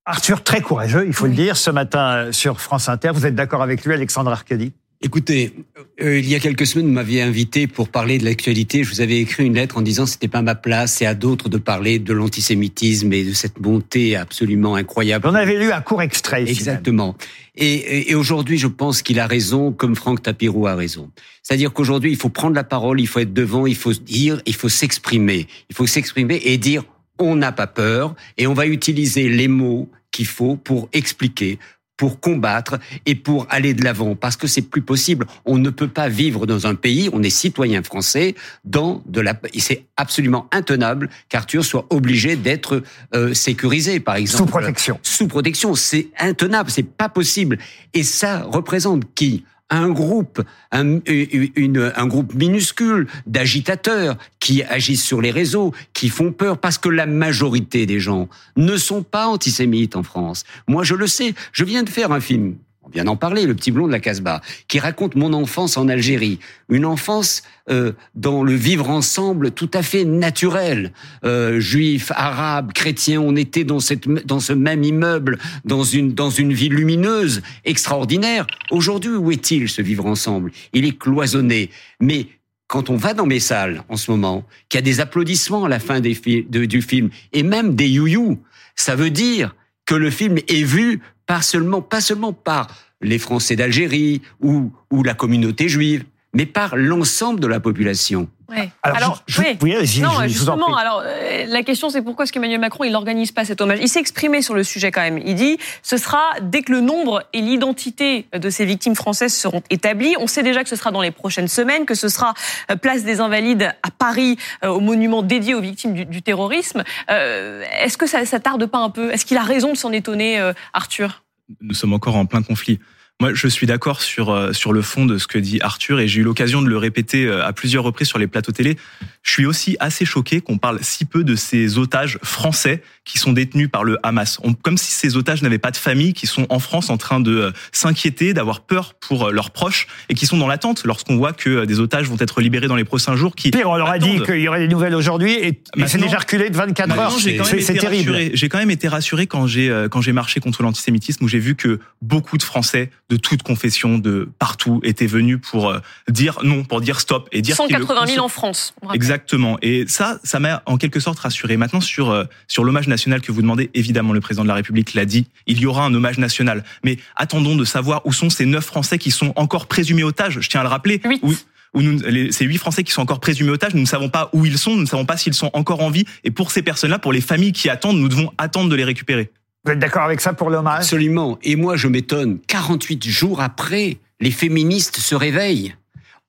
Arthur, 0.06 0.44
très 0.44 0.62
courageux, 0.62 1.06
il 1.06 1.14
faut 1.14 1.28
le 1.28 1.34
dire, 1.34 1.56
ce 1.56 1.70
matin 1.70 2.16
euh, 2.16 2.32
sur 2.32 2.62
France 2.62 2.90
Inter. 2.90 3.12
Vous 3.14 3.26
êtes 3.26 3.36
d'accord 3.36 3.62
avec 3.62 3.86
lui, 3.86 3.94
Alexandre 3.94 4.32
Arcadi? 4.32 4.74
Écoutez, 5.02 5.56
euh, 6.02 6.20
il 6.20 6.28
y 6.30 6.36
a 6.36 6.40
quelques 6.40 6.66
semaines, 6.66 6.88
vous 6.88 6.94
m'aviez 6.94 7.22
invité 7.22 7.68
pour 7.68 7.90
parler 7.90 8.18
de 8.18 8.26
l'actualité. 8.26 8.84
Je 8.84 8.90
vous 8.90 9.02
avais 9.02 9.18
écrit 9.18 9.46
une 9.46 9.56
lettre 9.56 9.78
en 9.78 9.82
disant 9.82 10.06
que 10.06 10.10
c'était 10.12 10.28
pas 10.28 10.42
ma 10.42 10.56
place, 10.56 10.94
c'est 10.96 11.06
à 11.06 11.14
d'autres 11.14 11.50
de 11.50 11.58
parler 11.58 12.00
de 12.00 12.14
l'antisémitisme 12.14 13.12
et 13.14 13.24
de 13.24 13.34
cette 13.34 13.60
montée 13.60 14.16
absolument 14.16 14.76
incroyable. 14.76 15.28
On 15.28 15.36
avait 15.36 15.58
lu 15.58 15.72
un 15.72 15.82
court 15.82 16.02
extrait. 16.02 16.42
Exactement. 16.48 17.16
Et, 17.56 17.74
et- 17.76 18.12
et 18.12 18.16
aujourd'hui, 18.16 18.58
je 18.58 18.68
pense 18.68 19.02
qu'il 19.02 19.20
a 19.20 19.28
raison, 19.28 19.72
comme 19.72 19.96
Franck 19.96 20.24
Tapiro 20.24 20.68
a 20.68 20.76
raison. 20.76 21.10
C'est-à-dire 21.44 21.74
qu'aujourd'hui, 21.74 22.12
il 22.12 22.18
faut 22.18 22.30
prendre 22.30 22.56
la 22.56 22.64
parole, 22.64 23.00
il 23.02 23.08
faut 23.08 23.20
être 23.20 23.34
devant, 23.34 23.66
il 23.68 23.76
faut 23.76 23.94
dire, 23.94 24.42
il 24.46 24.56
faut 24.56 24.70
s'exprimer. 24.70 25.48
Il 25.70 25.76
faut 25.76 25.88
s'exprimer 25.88 26.42
et 26.46 26.58
dire 26.58 26.84
on 27.18 27.36
n'a 27.36 27.52
pas 27.52 27.68
peur 27.68 28.16
et 28.38 28.48
on 28.48 28.54
va 28.54 28.66
utiliser 28.66 29.28
les 29.28 29.48
mots 29.50 29.90
qu'il 30.12 30.26
faut 30.26 30.56
pour 30.56 30.88
expliquer 30.94 31.60
pour 32.00 32.22
combattre 32.22 32.80
et 33.06 33.14
pour 33.14 33.46
aller 33.50 33.74
de 33.74 33.84
l'avant. 33.84 34.16
Parce 34.16 34.38
que 34.38 34.48
c'est 34.48 34.62
plus 34.62 34.82
possible. 34.82 35.28
On 35.44 35.58
ne 35.58 35.70
peut 35.70 35.90
pas 35.90 36.08
vivre 36.08 36.48
dans 36.48 36.66
un 36.66 36.74
pays 36.74 37.10
on 37.12 37.22
est 37.22 37.30
citoyen 37.30 37.84
français 37.84 38.36
dans 38.64 39.04
de 39.06 39.20
la 39.20 39.34
et 39.54 39.60
c'est 39.60 39.84
absolument 39.98 40.48
intenable 40.52 41.10
qu'Arthur 41.28 41.66
soit 41.66 41.86
obligé 41.90 42.38
d'être 42.38 42.84
euh, 43.14 43.34
sécurisé 43.34 44.00
par 44.00 44.16
exemple. 44.16 44.46
Sous 44.46 44.50
protection. 44.50 45.00
sous 45.04 45.28
protection 45.28 45.76
c'est 45.76 46.08
intenable 46.18 46.72
c'est 46.72 46.84
pas 46.84 47.10
possible. 47.10 47.60
Et 47.94 48.04
ça 48.04 48.44
représente 48.44 49.04
qui? 49.14 49.44
Un 49.70 49.90
groupe, 49.90 50.42
un, 50.72 51.00
une- 51.06 51.92
un 51.96 52.08
groupe 52.08 52.34
minuscule 52.34 53.08
d'agitateurs 53.28 54.18
qui 54.40 54.64
agissent 54.64 55.04
sur 55.06 55.22
les 55.22 55.32
réseaux, 55.32 55.74
qui 55.94 56.10
font 56.10 56.32
peur 56.32 56.58
parce 56.58 56.78
que 56.78 56.90
la 56.90 57.06
majorité 57.06 57.86
des 57.86 58.00
gens 58.00 58.28
ne 58.58 58.78
sont 58.78 59.04
pas 59.04 59.28
antisémites 59.28 59.96
en 59.96 60.04
France. 60.04 60.44
Moi, 60.68 60.84
je 60.84 60.96
le 60.96 61.08
sais. 61.08 61.34
Je 61.52 61.64
viens 61.64 61.84
de 61.84 61.90
faire 61.90 62.12
un 62.12 62.20
film. 62.20 62.56
On 62.90 62.92
vient 62.94 63.04
d'en 63.04 63.16
parler, 63.16 63.46
Le 63.46 63.54
Petit 63.54 63.70
Blond 63.70 63.86
de 63.86 63.92
la 63.92 64.00
Casbah, 64.00 64.42
qui 64.68 64.80
raconte 64.80 65.16
mon 65.16 65.34
enfance 65.34 65.78
en 65.78 65.88
Algérie. 65.88 66.40
Une 66.70 66.86
enfance 66.86 67.44
euh, 67.70 67.92
dans 68.16 68.44
le 68.44 68.54
vivre 68.54 68.90
ensemble 68.90 69.52
tout 69.52 69.70
à 69.76 69.84
fait 69.84 70.06
naturel. 70.06 70.92
Euh, 71.24 71.60
Juifs, 71.60 72.12
arabes, 72.16 72.74
chrétiens, 72.74 73.22
on 73.22 73.36
était 73.36 73.64
dans, 73.64 73.80
cette, 73.80 74.08
dans 74.26 74.40
ce 74.40 74.54
même 74.54 74.84
immeuble, 74.84 75.38
dans 75.66 75.84
une, 75.84 76.16
dans 76.16 76.32
une 76.32 76.52
ville 76.52 76.74
lumineuse, 76.74 77.44
extraordinaire. 77.64 78.48
Aujourd'hui, 78.72 79.12
où 79.12 79.32
est-il 79.32 79.70
ce 79.70 79.84
vivre 79.84 80.08
ensemble? 80.08 80.52
Il 80.74 80.84
est 80.86 80.98
cloisonné. 80.98 81.70
Mais 82.00 82.26
quand 82.66 82.90
on 82.90 82.96
va 82.96 83.14
dans 83.14 83.28
mes 83.28 83.40
salles 83.40 83.84
en 83.88 83.98
ce 83.98 84.10
moment, 84.10 84.46
qu'il 84.68 84.80
y 84.80 84.80
a 84.80 84.82
des 84.82 85.00
applaudissements 85.00 85.66
à 85.66 85.70
la 85.70 85.80
fin 85.80 86.00
du 86.00 86.16
film, 86.16 87.10
et 87.34 87.44
même 87.44 87.76
des 87.76 87.88
you 87.88 88.40
ça 88.76 88.96
veut 88.96 89.12
dire 89.12 89.56
que 89.86 89.96
le 89.96 90.10
film 90.10 90.38
est 90.48 90.64
vu 90.64 91.02
pas 91.30 91.44
seulement, 91.44 91.84
pas 91.84 92.02
seulement 92.02 92.34
par 92.34 92.76
les 93.02 93.20
Français 93.20 93.56
d'Algérie 93.56 94.24
ou, 94.42 94.74
ou 94.90 95.04
la 95.04 95.14
communauté 95.14 95.70
juive, 95.70 96.06
mais 96.34 96.46
par 96.46 96.76
l'ensemble 96.76 97.40
de 97.40 97.48
la 97.48 97.60
population. 97.60 98.28
Ouais. 98.50 98.72
Alors, 98.82 99.24
je- 99.28 99.42
je- 99.44 99.48
oui. 99.62 100.02
non, 100.02 100.28
justement, 100.28 100.76
alors 100.76 101.04
euh, 101.06 101.46
la 101.48 101.62
question 101.62 101.90
c'est 101.92 102.02
pourquoi 102.02 102.24
est-ce 102.26 102.34
qu'Emmanuel 102.34 102.60
Macron 102.60 102.84
il 102.84 102.92
n'organise 102.92 103.32
pas 103.32 103.46
cet 103.46 103.62
hommage? 103.62 103.78
Il 103.82 103.88
s'est 103.90 104.00
exprimé 104.00 104.42
sur 104.42 104.56
le 104.56 104.64
sujet 104.64 104.90
quand 104.92 105.02
même. 105.02 105.20
Il 105.24 105.36
dit 105.36 105.58
ce 105.84 105.98
sera 105.98 106.22
dès 106.42 106.64
que 106.64 106.72
le 106.72 106.82
nombre 106.82 107.24
et 107.34 107.42
l'identité 107.42 108.28
de 108.34 108.50
ces 108.50 108.66
victimes 108.66 108.96
françaises 108.96 109.36
seront 109.36 109.62
établis. 109.70 110.16
On 110.20 110.26
sait 110.26 110.42
déjà 110.42 110.64
que 110.64 110.70
ce 110.70 110.76
sera 110.76 110.90
dans 110.90 111.02
les 111.02 111.12
prochaines 111.12 111.48
semaines, 111.48 111.86
que 111.86 111.94
ce 111.96 112.10
sera 112.10 112.34
euh, 112.72 112.76
place 112.76 113.04
des 113.04 113.20
Invalides 113.20 113.72
à 113.84 113.92
Paris, 113.92 114.38
euh, 114.64 114.70
au 114.70 114.80
monument 114.80 115.22
dédié 115.22 115.54
aux 115.54 115.62
victimes 115.62 115.94
du, 115.94 116.06
du 116.06 116.22
terrorisme. 116.24 116.84
Euh, 117.12 117.64
est-ce 117.82 117.98
que 118.00 118.08
ça, 118.08 118.26
ça 118.26 118.40
tarde 118.40 118.66
pas 118.66 118.80
un 118.80 118.90
peu? 118.90 119.12
Est-ce 119.12 119.26
qu'il 119.26 119.38
a 119.38 119.44
raison 119.44 119.74
de 119.74 119.78
s'en 119.78 119.92
étonner, 119.92 120.40
euh, 120.40 120.54
Arthur? 120.74 121.24
Nous 121.62 121.76
sommes 121.76 121.94
encore 121.94 122.16
en 122.16 122.26
plein 122.26 122.42
conflit. 122.42 122.80
Moi, 123.22 123.32
je 123.34 123.50
suis 123.50 123.68
d'accord 123.68 124.02
sur 124.02 124.30
euh, 124.30 124.54
sur 124.54 124.72
le 124.72 124.82
fond 124.82 125.06
de 125.06 125.18
ce 125.18 125.28
que 125.28 125.38
dit 125.38 125.60
Arthur 125.62 126.00
et 126.00 126.08
j'ai 126.08 126.22
eu 126.22 126.24
l'occasion 126.24 126.62
de 126.62 126.70
le 126.70 126.78
répéter 126.78 127.26
euh, 127.26 127.46
à 127.46 127.52
plusieurs 127.52 127.84
reprises 127.84 128.08
sur 128.08 128.18
les 128.18 128.28
plateaux 128.28 128.54
télé. 128.54 128.78
Je 129.24 129.32
suis 129.32 129.46
aussi 129.46 129.76
assez 129.82 130.06
choqué 130.06 130.40
qu'on 130.40 130.58
parle 130.58 130.80
si 130.82 131.04
peu 131.04 131.26
de 131.26 131.36
ces 131.36 131.78
otages 131.78 132.18
français 132.24 132.82
qui 133.04 133.18
sont 133.18 133.34
détenus 133.34 133.70
par 133.70 133.84
le 133.84 133.98
Hamas. 134.04 134.40
On- 134.46 134.54
comme 134.54 134.78
si 134.78 134.94
ces 134.94 135.18
otages 135.18 135.42
n'avaient 135.42 135.58
pas 135.58 135.72
de 135.72 135.76
famille, 135.76 136.14
qui 136.14 136.28
sont 136.28 136.46
en 136.48 136.60
France 136.60 136.90
en 136.90 136.96
train 136.96 137.20
de 137.20 137.36
euh, 137.36 137.52
s'inquiéter, 137.74 138.34
d'avoir 138.34 138.62
peur 138.62 138.94
pour 138.94 139.32
leurs 139.32 139.52
proches 139.52 139.88
et 140.08 140.14
qui 140.14 140.26
sont 140.26 140.38
dans 140.38 140.48
l'attente 140.48 140.86
lorsqu'on 140.86 141.18
voit 141.18 141.34
que 141.34 141.66
des 141.66 141.82
otages 141.82 142.08
vont 142.08 142.18
être 142.22 142.40
libérés 142.40 142.68
dans 142.68 142.78
les 142.78 142.86
prochains 142.86 143.18
jours. 143.18 143.36
Qui 143.36 143.52
Pire, 143.52 143.70
on 143.70 143.76
leur 143.76 143.90
a 143.90 144.00
dit 144.00 144.22
qu'il 144.22 144.40
y 144.40 144.48
aurait 144.48 144.62
des 144.62 144.70
nouvelles 144.70 144.96
aujourd'hui 144.96 145.34
et, 145.34 145.62
c'est 145.88 145.98
déjà 145.98 146.20
reculé 146.20 146.50
de 146.50 146.56
24 146.56 146.88
Maintenant, 146.88 147.04
heures. 147.04 147.12
C'est 147.60 147.74
terrible. 147.74 148.16
J'ai 148.34 148.48
quand 148.48 148.60
même 148.60 148.72
été 148.72 148.88
rassuré 148.88 149.28
quand 149.28 149.46
j'ai 149.46 149.88
quand 149.92 150.00
j'ai 150.00 150.14
marché 150.14 150.40
contre 150.40 150.64
l'antisémitisme 150.64 151.26
où 151.26 151.28
j'ai 151.28 151.40
vu 151.40 151.56
que 151.56 151.82
beaucoup 152.02 152.38
de 152.38 152.44
Français 152.44 152.92
de 153.10 153.16
toute 153.18 153.44
confession, 153.44 153.98
de 153.98 154.30
partout, 154.40 154.80
étaient 154.84 155.08
venus 155.08 155.40
pour 155.42 155.70
euh, 155.70 155.80
dire 156.10 156.40
non, 156.44 156.64
pour 156.64 156.80
dire 156.82 157.00
stop 157.00 157.28
et 157.32 157.42
dire 157.42 157.56
qu'ils 157.68 157.76
le 157.76 157.82
180 157.86 158.06
000 158.06 158.18
conso- 158.18 158.22
en 158.26 158.30
France. 158.30 158.74
Exactement. 158.94 159.58
Et 159.62 159.86
ça, 159.88 160.20
ça 160.24 160.40
m'a 160.40 160.62
en 160.66 160.78
quelque 160.78 161.00
sorte 161.00 161.20
rassuré. 161.20 161.58
Maintenant, 161.58 161.82
sur 161.82 162.12
euh, 162.12 162.26
sur 162.48 162.64
l'hommage 162.64 162.88
national 162.88 163.22
que 163.22 163.32
vous 163.32 163.42
demandez, 163.42 163.70
évidemment, 163.74 164.14
le 164.14 164.22
président 164.22 164.44
de 164.44 164.48
la 164.50 164.56
République 164.56 164.94
l'a 164.94 165.06
dit. 165.06 165.28
Il 165.48 165.60
y 165.60 165.66
aura 165.66 165.86
un 165.86 165.94
hommage 165.94 166.18
national. 166.20 166.64
Mais 166.84 166.98
attendons 167.16 167.56
de 167.56 167.66
savoir 167.66 168.06
où 168.06 168.14
sont 168.14 168.30
ces 168.30 168.46
neuf 168.46 168.66
Français 168.66 168.98
qui 168.98 169.12
sont 169.12 169.34
encore 169.36 169.68
présumés 169.68 170.04
otages. 170.04 170.40
Je 170.40 170.50
tiens 170.50 170.60
à 170.62 170.64
le 170.64 170.70
rappeler. 170.70 171.02
Où, 171.24 171.34
où 171.76 171.82
nous, 171.82 172.00
les- 172.08 172.32
ces 172.32 172.46
huit 172.46 172.58
Français 172.58 172.84
qui 172.84 172.92
sont 172.92 173.02
encore 173.02 173.20
présumés 173.20 173.50
otages, 173.52 173.74
nous 173.74 173.82
ne 173.82 173.86
savons 173.88 174.10
pas 174.10 174.30
où 174.34 174.46
ils 174.46 174.58
sont, 174.58 174.76
nous 174.76 174.82
ne 174.82 174.88
savons 174.88 175.06
pas 175.06 175.18
s'ils 175.18 175.34
sont 175.34 175.50
encore 175.54 175.82
en 175.82 175.90
vie. 175.90 176.06
Et 176.24 176.32
pour 176.32 176.52
ces 176.52 176.62
personnes-là, 176.62 177.00
pour 177.00 177.14
les 177.14 177.22
familles 177.22 177.54
qui 177.54 177.70
attendent, 177.70 177.98
nous 178.00 178.10
devons 178.10 178.32
attendre 178.38 178.70
de 178.70 178.76
les 178.76 178.84
récupérer. 178.84 179.32
Vous 179.66 179.72
êtes 179.72 179.80
d'accord 179.80 180.04
avec 180.04 180.22
ça 180.22 180.34
pour 180.34 180.50
l'hommage? 180.50 180.80
Absolument. 180.80 181.38
Et 181.44 181.56
moi, 181.56 181.76
je 181.76 181.88
m'étonne. 181.88 182.40
48 182.48 183.08
jours 183.08 183.42
après, 183.42 183.98
les 184.20 184.32
féministes 184.32 184.98
se 184.98 185.16
réveillent. 185.16 185.76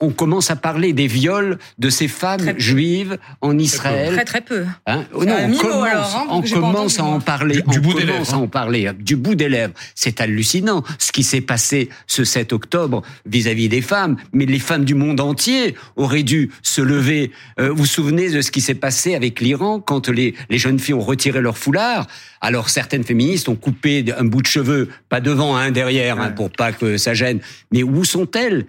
On 0.03 0.11
commence 0.11 0.51
à 0.51 0.57
parler 0.57 0.95
des 0.95 1.07
viols 1.07 1.59
de 1.79 1.91
ces 1.91 2.09
femmes 2.09 2.55
juives 2.59 3.19
en 3.43 3.59
Israël. 3.59 4.15
Très 4.15 4.25
très 4.25 4.41
peu. 4.41 4.65
Hein 4.87 5.05
non, 5.13 5.21
on 5.21 5.57
commence, 5.57 5.85
alors, 5.91 6.17
hein, 6.17 6.27
on 6.31 6.41
commence 6.43 6.99
à 6.99 7.05
en 7.05 7.21
parler. 7.21 7.57
Du- 7.57 7.63
on 7.67 7.71
du 7.71 7.81
bout 7.81 7.95
des 7.95 8.07
commence 8.07 8.29
lèvres, 8.29 8.33
à 8.33 8.37
hein. 8.37 8.41
en 8.41 8.49
parler 8.49 8.87
hein, 8.87 8.95
du 8.99 9.17
bout 9.17 9.35
des 9.35 9.51
lèvres. 9.51 9.75
C'est 9.95 10.23
hallucinant 10.23 10.83
ce 10.99 11.13
qui 11.13 11.23
s'est 11.23 11.43
passé 11.43 11.91
ce 12.07 12.25
7 12.25 12.55
octobre 12.55 13.03
vis-à-vis 13.27 13.69
des 13.69 13.83
femmes. 13.83 14.17
Mais 14.33 14.47
les 14.47 14.59
femmes 14.59 14.87
du 14.87 14.95
monde 14.95 15.21
entier 15.21 15.75
auraient 15.97 16.23
dû 16.23 16.51
se 16.63 16.81
lever. 16.81 17.31
Euh, 17.59 17.69
vous 17.69 17.81
vous 17.81 17.87
souvenez 17.87 18.31
de 18.31 18.41
ce 18.41 18.51
qui 18.51 18.61
s'est 18.63 18.75
passé 18.75 19.15
avec 19.15 19.41
l'Iran 19.41 19.81
quand 19.81 20.09
les, 20.09 20.35
les 20.49 20.59
jeunes 20.59 20.79
filles 20.79 20.95
ont 20.95 21.01
retiré 21.01 21.41
leur 21.41 21.59
foulard? 21.59 22.07
Alors 22.41 22.71
certaines 22.71 23.05
féministes 23.05 23.49
ont 23.49 23.55
coupé 23.57 24.05
un 24.17 24.25
bout 24.25 24.41
de 24.41 24.47
cheveux, 24.47 24.89
pas 25.09 25.21
devant, 25.21 25.57
un 25.57 25.71
derrière, 25.71 26.19
hein, 26.21 26.31
pour 26.31 26.51
pas 26.51 26.73
que 26.73 26.97
ça 26.97 27.13
gêne. 27.13 27.41
Mais 27.71 27.83
où 27.83 28.05
sont-elles? 28.05 28.67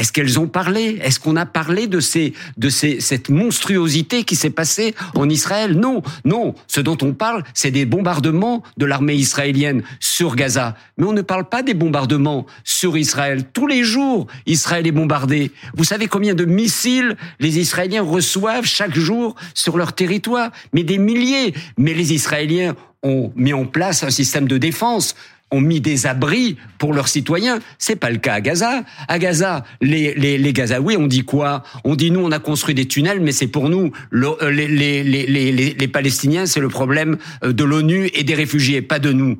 Est-ce 0.00 0.12
qu'elles 0.12 0.40
ont 0.40 0.48
parlé? 0.48 0.98
Est-ce 1.02 1.20
qu'on 1.20 1.36
a 1.36 1.44
parlé 1.44 1.86
de 1.86 2.00
ces, 2.00 2.32
de 2.56 2.70
ces, 2.70 3.00
cette 3.00 3.28
monstruosité 3.28 4.24
qui 4.24 4.34
s'est 4.34 4.48
passée 4.48 4.94
en 5.14 5.28
Israël? 5.28 5.74
Non, 5.74 6.02
non. 6.24 6.54
Ce 6.68 6.80
dont 6.80 6.96
on 7.02 7.12
parle, 7.12 7.44
c'est 7.52 7.70
des 7.70 7.84
bombardements 7.84 8.62
de 8.78 8.86
l'armée 8.86 9.14
israélienne 9.14 9.82
sur 10.00 10.36
Gaza. 10.36 10.74
Mais 10.96 11.04
on 11.04 11.12
ne 11.12 11.20
parle 11.20 11.50
pas 11.50 11.62
des 11.62 11.74
bombardements 11.74 12.46
sur 12.64 12.96
Israël. 12.96 13.44
Tous 13.52 13.66
les 13.66 13.84
jours, 13.84 14.26
Israël 14.46 14.86
est 14.86 14.92
bombardé. 14.92 15.52
Vous 15.74 15.84
savez 15.84 16.06
combien 16.06 16.32
de 16.32 16.46
missiles 16.46 17.18
les 17.38 17.58
Israéliens 17.58 18.02
reçoivent 18.02 18.64
chaque 18.64 18.98
jour 18.98 19.34
sur 19.52 19.76
leur 19.76 19.92
territoire? 19.92 20.50
Mais 20.72 20.82
des 20.82 20.96
milliers. 20.96 21.52
Mais 21.76 21.92
les 21.92 22.14
Israéliens 22.14 22.74
ont 23.02 23.32
mis 23.36 23.52
en 23.52 23.66
place 23.66 24.02
un 24.02 24.10
système 24.10 24.48
de 24.48 24.56
défense 24.56 25.14
ont 25.50 25.60
mis 25.60 25.80
des 25.80 26.06
abris 26.06 26.56
pour 26.78 26.92
leurs 26.94 27.08
citoyens. 27.08 27.58
C'est 27.78 27.96
pas 27.96 28.10
le 28.10 28.18
cas 28.18 28.34
à 28.34 28.40
Gaza. 28.40 28.84
À 29.08 29.18
Gaza, 29.18 29.64
les, 29.80 30.14
les, 30.14 30.38
les 30.38 30.52
Gazaouis, 30.52 30.96
on 30.96 31.06
dit 31.06 31.24
quoi? 31.24 31.62
On 31.84 31.96
dit 31.96 32.10
nous, 32.10 32.20
on 32.20 32.32
a 32.32 32.38
construit 32.38 32.74
des 32.74 32.86
tunnels, 32.86 33.20
mais 33.20 33.32
c'est 33.32 33.48
pour 33.48 33.68
nous. 33.68 33.92
Le- 34.10 34.42
euh, 34.42 34.50
les, 34.50 34.68
les, 34.68 35.02
les, 35.02 35.26
les, 35.26 35.52
les- 35.52 35.74
les 35.74 35.88
Palestiniens, 35.88 36.46
c'est 36.46 36.60
le 36.60 36.68
problème 36.68 37.18
euh, 37.44 37.52
de 37.52 37.64
l'ONU 37.64 38.10
et 38.14 38.22
des 38.24 38.34
réfugiés, 38.34 38.82
pas 38.82 38.98
de 38.98 39.12
nous. 39.12 39.38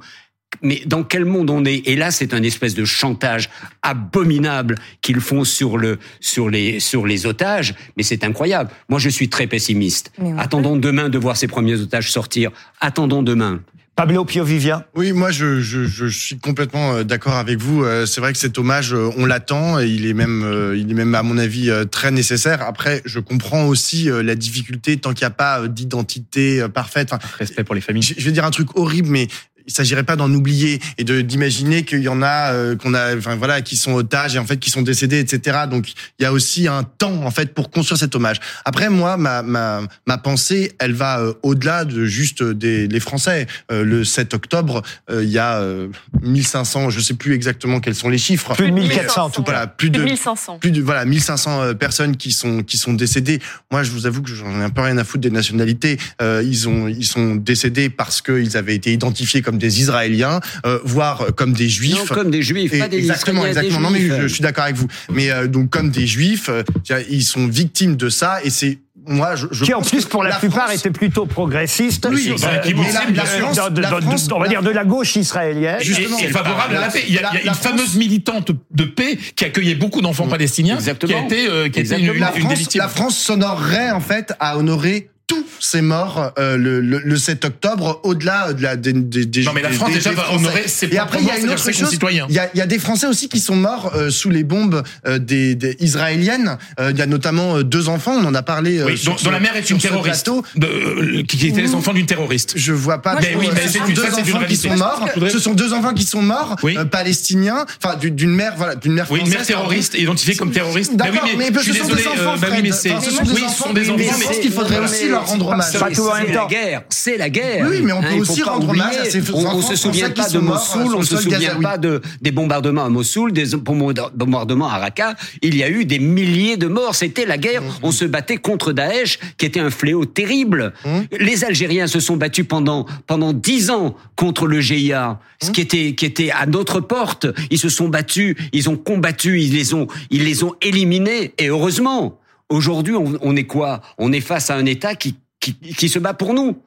Mais 0.62 0.83
dans 0.85 1.05
quel 1.05 1.25
monde 1.25 1.49
on 1.49 1.64
est? 1.64 1.83
Et 1.87 1.95
là, 1.95 2.11
c'est 2.11 2.35
un 2.35 2.43
espèce 2.43 2.75
de 2.75 2.85
chantage 2.85 3.50
abominable 3.83 4.75
qu'ils 5.00 5.21
font 5.21 5.45
sur 5.45 5.79
le 5.79 5.99
sur 6.19 6.50
les 6.50 6.81
sur 6.81 7.07
les 7.07 7.25
otages. 7.26 7.75
Mais 7.97 8.02
c'est 8.02 8.25
incroyable. 8.25 8.71
Moi, 8.88 8.99
je 8.99 9.09
suis 9.09 9.29
très 9.29 9.47
pessimiste. 9.47 10.11
Attendons 10.38 10.76
demain 10.76 11.09
de 11.09 11.19
voir 11.19 11.37
ces 11.37 11.47
premiers 11.47 11.81
otages 11.81 12.11
sortir. 12.11 12.50
Attendons 12.81 13.23
demain. 13.23 13.61
Pablo 13.97 14.25
Piovivia. 14.25 14.87
Oui, 14.94 15.12
moi 15.12 15.30
je, 15.30 15.61
je, 15.61 15.85
je 15.85 16.06
suis 16.06 16.38
complètement 16.38 16.94
euh, 16.94 17.04
d'accord 17.04 17.35
avec 17.35 17.59
vous. 17.59 17.85
Euh, 17.85 18.06
C'est 18.06 18.23
vrai 18.23 18.32
que 18.32 18.38
cet 18.38 18.56
hommage, 18.56 18.94
euh, 18.94 19.11
on 19.18 19.26
l'attend 19.26 19.78
et 19.78 19.88
il 19.88 20.06
est 20.06 20.14
même, 20.14 20.73
il 20.75 20.90
est 20.90 20.94
même 20.94 21.14
à 21.14 21.23
mon 21.23 21.37
avis 21.37 21.70
très 21.90 22.11
nécessaire. 22.11 22.62
Après, 22.62 23.02
je 23.04 23.20
comprends 23.20 23.66
aussi 23.66 24.09
la 24.11 24.35
difficulté 24.35 24.97
tant 24.97 25.12
qu'il 25.12 25.25
n'y 25.25 25.32
a 25.32 25.35
pas 25.35 25.68
d'identité 25.68 26.66
parfaite. 26.73 27.12
Enfin, 27.12 27.28
Respect 27.38 27.64
pour 27.64 27.75
les 27.75 27.80
familles. 27.80 28.02
Je 28.02 28.14
je 28.16 28.25
vais 28.25 28.32
dire 28.32 28.44
un 28.44 28.50
truc 28.50 28.76
horrible, 28.76 29.09
mais 29.09 29.28
il 29.71 29.75
s'agirait 29.75 30.03
pas 30.03 30.17
d'en 30.17 30.33
oublier 30.33 30.81
et 30.99 31.05
de 31.05 31.21
d'imaginer 31.21 31.85
qu'il 31.85 32.03
y 32.03 32.09
en 32.09 32.23
a 32.23 32.53
euh, 32.53 32.77
qu'on 32.77 32.93
a, 32.95 33.17
enfin 33.17 33.37
voilà, 33.37 33.61
qui 33.62 33.77
sont 33.77 33.93
otages 33.95 34.35
et 34.35 34.39
en 34.39 34.45
fait 34.45 34.59
qui 34.59 34.71
sont 34.71 34.83
décédés, 34.83 35.21
etc. 35.21 35.61
Donc 35.71 35.93
il 36.19 36.23
y 36.25 36.27
a 36.27 36.33
aussi 36.33 36.67
un 36.67 36.83
temps 36.83 37.25
en 37.25 37.31
fait 37.31 37.55
pour 37.55 37.71
construire 37.71 37.99
cet 37.99 38.15
hommage. 38.15 38.41
Après 38.65 38.91
moi, 38.91 39.17
ma 39.17 39.43
ma 39.43 39.83
ma 40.07 40.19
pensée, 40.19 40.73
elle 40.79 40.93
va 40.93 41.21
euh, 41.21 41.33
au-delà 41.43 41.85
de 41.85 42.05
juste 42.05 42.43
des 42.43 42.89
les 42.89 43.00
Français. 43.00 43.47
Euh, 43.71 43.85
le 43.85 44.05
7 44.05 44.35
octobre, 44.35 44.83
euh, 45.11 45.23
il 45.23 45.31
y 45.31 45.39
a 45.39 45.59
euh, 45.59 45.89
1500, 46.23 46.91
je 46.91 47.00
sais 47.00 47.15
plus 47.15 47.35
exactement 47.35 47.81
quels 47.81 47.95
sont 47.95 48.09
les 48.09 48.19
chiffres. 48.19 48.55
Plus 48.55 48.71
de 48.71 48.73
mais, 48.73 48.83
1400 48.83 49.25
en 49.25 49.31
tout 49.31 49.43
cas. 49.43 49.53
Voilà, 49.53 49.67
plus 49.67 49.91
Plus 49.91 49.99
de 49.99 50.05
de 50.05 50.05
1500. 50.05 50.59
plus 50.59 50.71
de 50.71 50.83
voilà 50.83 51.05
1500 51.05 51.62
euh, 51.62 51.75
personnes 51.75 52.17
qui 52.17 52.33
sont 52.33 52.62
qui 52.62 52.77
sont 52.77 52.93
décédées. 52.93 53.41
Moi, 53.71 53.83
je 53.83 53.91
vous 53.91 54.07
avoue 54.07 54.23
que 54.23 54.31
j'en 54.31 54.61
ai 54.61 54.65
un 54.65 54.71
peu 54.71 54.83
rien 54.83 54.99
à 54.99 55.05
foutre 55.05 55.23
des 55.23 55.31
nationalités. 55.31 55.99
Euh, 56.21 56.43
ils 56.45 56.69
ont 56.69 56.89
ils 56.89 57.07
sont 57.07 57.37
décédés 57.37 57.91
parce 57.91 58.23
qu'ils 58.23 58.57
avaient 58.57 58.75
été 58.75 58.93
identifiés 58.93 59.43
comme 59.43 59.59
des 59.61 59.81
Israéliens, 59.81 60.40
euh, 60.67 60.81
voire 60.85 61.26
comme 61.37 61.52
des 61.52 61.69
Juifs. 61.69 61.95
Non, 61.95 62.05
comme 62.07 62.31
des 62.33 62.43
Juifs, 62.43 62.73
Et- 62.75 62.79
pas 62.81 62.88
des 62.88 62.99
exactement, 62.99 63.47
Israéliens, 63.47 63.61
des 63.61 63.67
exactement. 63.69 63.90
Non, 63.90 63.97
mais 63.97 64.23
je, 64.23 64.23
je 64.29 64.35
suis 64.35 64.43
d'accord 64.43 64.64
avec 64.64 64.76
vous. 64.76 64.88
Mais 65.12 65.31
euh, 65.31 65.47
donc 65.47 65.71
comme 65.71 65.90
des 65.90 66.07
Juifs, 66.09 66.49
euh, 66.49 66.62
ils 67.09 67.23
sont 67.25 67.47
victimes 67.47 67.95
de 67.97 68.09
ça 68.09 68.38
et 68.43 68.50
c'est 68.50 68.79
moi 69.07 69.35
je, 69.35 69.47
je 69.50 69.64
qui 69.64 69.73
en 69.73 69.81
plus 69.81 70.05
pour 70.05 70.23
la, 70.23 70.37
plupart 70.37 70.67
France- 70.67 70.81
étaient 70.81 70.90
plutôt 70.90 71.25
progressistes, 71.25 72.07
Oui, 72.11 72.29
Euh, 72.31 72.35
bah, 72.40 72.59
qui 72.59 72.73
euh, 72.73 72.76
la- 72.76 73.11
la 73.14 73.25
France- 73.25 73.57
de- 73.71 73.75
de- 73.76 73.81
la 73.81 73.90
de- 73.93 74.00
France- 74.02 74.29
on 74.31 74.38
va 74.38 74.47
dire 74.47 74.62
de 74.62 74.71
la 74.71 74.85
gauche 74.85 75.17
israélienne. 75.17 75.79
Et, 75.81 76.25
et 76.25 76.29
favorable 76.29 76.76
à 76.76 76.81
la 76.81 76.88
paix. 76.88 77.05
Il 77.09 77.14
y 77.14 77.19
a, 77.19 77.31
il 77.33 77.45
y 77.47 77.49
a 77.49 77.52
une 77.52 77.55
fameuse 77.55 77.97
militante 77.97 78.50
de 78.71 78.85
paix 78.85 79.19
qui 79.37 79.45
accueillait 79.47 79.75
beaucoup 79.75 80.02
d'enfants 80.02 80.29
palestiniens, 80.29 80.76
qui 80.76 80.90
a 81.14 81.25
été, 81.25 81.49
euh, 81.49 81.69
qui 81.71 81.79
a 81.79 81.83
été 81.83 81.99
une, 81.99 82.12
la, 82.19 82.35
une 82.37 82.43
France, 82.45 82.59
victimes. 82.59 82.81
la 82.83 82.88
France 82.88 83.19
s'honorerait 83.19 83.90
en 83.90 84.00
fait 84.00 84.33
à 84.38 84.59
honorer 84.59 85.09
tous 85.30 85.46
ces 85.60 85.80
morts 85.80 86.32
euh, 86.38 86.56
le, 86.56 86.80
le, 86.80 86.99
le 86.99 87.16
7 87.16 87.44
octobre 87.44 88.00
au-delà 88.02 88.52
de 88.52 88.62
la 88.62 88.76
des, 88.76 88.92
des, 88.92 89.25
des 89.26 89.42
Non, 89.44 89.52
mais 89.54 89.62
la 89.62 89.70
France, 89.70 89.88
des- 89.90 89.94
déjà, 89.96 90.10
des 90.10 90.16
va 90.16 90.32
honorer 90.34 90.66
ses 90.66 90.87
et 90.92 90.99
après 90.99 91.18
il 91.20 91.26
y 91.26 91.30
a 91.30 91.38
une 91.38 91.49
autre 91.50 91.70
chose 91.72 91.99
il 92.28 92.34
y 92.34 92.38
a, 92.38 92.50
il 92.54 92.58
y 92.58 92.60
a 92.60 92.66
des 92.66 92.78
Français 92.78 93.06
aussi 93.06 93.28
qui 93.28 93.38
sont 93.40 93.56
morts 93.56 93.92
euh, 93.94 94.10
sous 94.10 94.30
les 94.30 94.42
bombes 94.44 94.82
euh, 95.06 95.18
des, 95.18 95.54
des 95.54 95.76
israéliennes 95.80 96.58
Euh, 96.80 96.90
il 96.92 96.99
y 96.99 97.02
a 97.02 97.06
notamment 97.06 97.56
euh, 97.56 97.62
deux 97.64 97.88
enfants 97.88 98.14
on 98.20 98.25
en 98.25 98.34
a 98.34 98.42
parlé 98.42 98.78
euh, 98.78 98.87
Oui, 98.87 98.99
sur 98.99 99.14
dont, 99.14 99.22
dont 99.25 99.30
la 99.30 99.40
mère 99.40 99.56
est 99.56 99.68
une 99.70 99.78
terroriste, 99.78 100.25
plateau. 100.25 100.44
de, 100.56 100.66
euh, 100.66 101.22
qui 101.28 101.37
qui 101.38 101.46
étaient 101.49 101.62
les 101.62 101.75
enfants 101.75 101.92
d'une 101.92 102.06
terroriste. 102.06 102.52
Je 102.56 102.72
vois 102.72 103.00
pas. 103.02 103.16
Mais 103.20 103.34
oui, 103.38 103.49
mais 103.54 103.62
ce 103.62 103.68
c'est 103.68 103.78
sont 103.78 103.87
une, 103.87 103.94
deux 103.94 104.02
ça, 104.02 104.18
enfants 104.20 104.42
qui 104.49 104.56
sont 104.56 104.76
morts. 104.76 105.08
Ce 105.30 105.38
sont 105.38 105.54
deux 105.54 105.72
enfants 105.72 105.94
qui 105.94 106.04
sont 106.04 106.22
morts, 106.22 106.56
euh, 106.64 106.84
palestiniens, 106.84 107.64
enfin 107.82 107.96
du- 107.96 108.10
d'une 108.10 108.34
mère, 108.34 108.54
voilà, 108.56 108.75
d'une 108.75 108.92
mère 108.92 109.06
Oui, 109.10 109.20
une 109.20 109.26
française. 109.26 109.38
mère 109.38 109.46
terroriste, 109.46 109.94
identifiée 109.99 110.34
comme 110.37 110.50
terroriste. 110.50 110.96
Bah 110.96 111.06
oui, 111.08 111.14
D'accord, 111.14 111.30
mais 111.38 111.46
ce 111.62 111.72
sont 111.72 111.94
des 111.94 112.06
enfants, 112.06 112.34
oui, 112.40 112.70
ce 112.72 113.62
sont 113.62 113.72
des 113.72 113.90
enfants, 113.90 114.02
je 114.20 114.25
pense 114.26 114.38
qu'il 114.38 114.52
faudrait 114.52 114.78
aussi 114.80 115.08
leur 115.08 115.20
rendre 115.21 115.49
hommage. 115.49 115.79
Pas 115.79 115.91
tout 115.91 116.03
en 116.03 116.15
même 116.15 116.27
C'est 116.27 116.33
temps. 116.35 116.43
la 116.43 116.49
guerre, 116.49 116.83
c'est 116.89 117.17
la 117.17 117.31
guerre. 117.31 117.67
Oui, 117.69 117.81
mais 117.83 117.93
on 117.93 118.00
peut 118.00 118.09
Hein, 118.11 118.19
aussi 118.19 118.43
rendre 118.43 118.69
hommage 118.69 118.97
à 118.97 119.05
ces 119.05 119.23
On, 119.33 119.62
se 119.62 119.77
souvient 119.77 120.11
pas 120.11 120.29
de 120.29 120.39
Mossoul, 120.39 120.95
on 120.95 121.03
se 121.03 121.17
souvient 121.17 121.61
pas 121.61 121.79
de 121.79 122.00
des 122.21 122.31
bombardements 122.33 122.85
à 122.85 122.89
Mossoul, 122.89 123.33
des 123.33 123.57
bombardements 123.57 124.69
à 124.69 124.79
Raqqa. 124.79 125.15
Il 125.43 125.57
y 125.57 125.62
a 125.62 125.69
eu 125.69 125.85
des 125.85 125.99
milliers 125.99 126.57
de 126.57 126.67
morts. 126.67 126.95
C'était 126.95 127.27
la 127.27 127.39
guerre. 127.39 127.62
Mhm. 127.62 127.71
On 127.83 127.93
se 127.93 128.05
battait 128.05 128.37
contre 128.37 128.73
Daesh, 128.73 129.19
qui 129.39 129.47
était 129.47 129.61
un 129.61 129.71
fléau 129.71 130.05
terrible. 130.05 130.73
Mhm. 130.85 131.07
Les 131.21 131.45
Algériens 131.45 131.87
se 131.87 132.00
sont 132.00 132.17
battus 132.17 132.47
pendant 132.49 132.87
pendant 133.07 133.33
dix 133.33 133.71
ans 133.71 133.95
contre 134.17 134.47
le 134.47 134.61
GIA, 134.61 135.19
ce 135.43 135.50
qui 135.50 135.61
était 135.61 135.95
qui 135.95 136.05
était 136.07 136.31
à 136.31 136.47
notre 136.47 136.81
porte. 136.81 137.27
Ils 137.50 137.59
se 137.59 137.69
sont 137.69 137.89
battus, 137.89 138.37
ils 138.53 138.69
ont 138.69 138.77
combattu, 138.77 139.41
ils 139.41 139.53
les 139.55 139.75
ont 139.75 139.87
ils 140.11 140.25
les 140.25 140.43
ont 140.45 140.55
éliminés. 140.62 141.33
Et 141.39 141.49
heureusement, 141.49 142.19
aujourd'hui, 142.50 142.95
on, 142.95 143.14
on 143.23 143.37
est 143.37 143.45
quoi? 143.47 143.80
On 143.99 144.12
est 144.12 144.21
face 144.21 144.50
à 144.50 144.57
un 144.57 144.66
État 144.66 144.95
qui 144.95 145.16
qui, 145.40 145.54
qui 145.54 145.88
se 145.88 145.99
bat 145.99 146.12
pour 146.12 146.35
nous, 146.35 146.62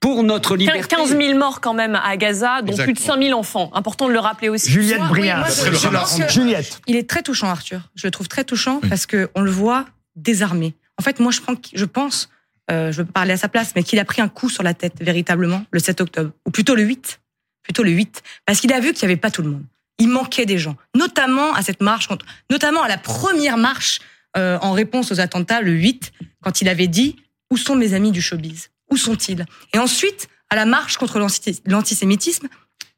pour 0.00 0.22
notre 0.22 0.54
liberté. 0.54 0.94
15 0.96 1.16
000 1.16 1.38
morts 1.38 1.62
quand 1.62 1.72
même 1.72 1.94
à 1.94 2.14
Gaza, 2.18 2.60
dont 2.60 2.74
plus 2.76 2.84
de 2.84 2.90
Exactement. 2.90 3.14
5 3.16 3.22
000 3.24 3.38
enfants. 3.38 3.70
Important 3.72 4.06
de 4.08 4.12
le 4.12 4.18
rappeler 4.18 4.50
aussi. 4.50 4.70
Juliette 4.70 5.00
Briand. 5.08 5.42
oui, 5.46 6.22
Juliette. 6.28 6.80
Il 6.86 6.96
est 6.96 7.08
très 7.08 7.22
touchant, 7.22 7.48
Arthur. 7.48 7.80
Je 7.94 8.06
le 8.06 8.10
trouve 8.10 8.28
très 8.28 8.44
touchant 8.44 8.80
parce 8.86 9.06
que 9.06 9.30
on 9.34 9.40
le 9.40 9.50
voit 9.50 9.86
désarmé. 10.14 10.74
En 11.00 11.02
fait, 11.02 11.20
moi, 11.20 11.32
je, 11.32 11.40
prends, 11.40 11.54
je 11.72 11.84
pense, 11.86 12.28
euh, 12.70 12.92
je 12.92 12.98
veux 13.00 13.06
parler 13.06 13.32
à 13.32 13.36
sa 13.38 13.48
place, 13.48 13.72
mais 13.76 13.82
qu'il 13.82 13.98
a 13.98 14.04
pris 14.04 14.20
un 14.20 14.28
coup 14.28 14.50
sur 14.50 14.62
la 14.62 14.74
tête 14.74 14.94
véritablement 15.00 15.62
le 15.70 15.78
7 15.80 16.00
octobre, 16.02 16.32
ou 16.44 16.50
plutôt 16.50 16.74
le 16.74 16.82
8, 16.82 17.20
plutôt 17.62 17.82
le 17.82 17.90
8, 17.92 18.22
parce 18.44 18.60
qu'il 18.60 18.72
a 18.74 18.80
vu 18.80 18.92
qu'il 18.92 19.06
n'y 19.06 19.12
avait 19.12 19.20
pas 19.20 19.30
tout 19.30 19.40
le 19.42 19.48
monde. 19.50 19.62
Il 20.00 20.08
manquait 20.08 20.44
des 20.44 20.58
gens, 20.58 20.76
notamment 20.94 21.54
à 21.54 21.62
cette 21.62 21.80
marche, 21.80 22.08
contre- 22.08 22.26
notamment 22.50 22.82
à 22.82 22.88
la 22.88 22.98
première 22.98 23.56
marche 23.56 24.00
euh, 24.38 24.58
en 24.62 24.72
réponse 24.72 25.12
aux 25.12 25.20
attentats 25.20 25.60
le 25.60 25.72
8, 25.72 26.12
quand 26.42 26.60
il 26.62 26.68
avait 26.68 26.86
dit 26.86 27.16
où 27.50 27.56
sont 27.56 27.74
mes 27.76 27.92
amis 27.94 28.12
du 28.12 28.22
showbiz? 28.22 28.70
Où 28.90 28.96
sont-ils? 28.96 29.44
Et 29.74 29.78
ensuite 29.78 30.28
à 30.50 30.56
la 30.56 30.64
marche 30.64 30.96
contre 30.96 31.18
l'anti- 31.18 31.60
l'antisémitisme, 31.66 32.48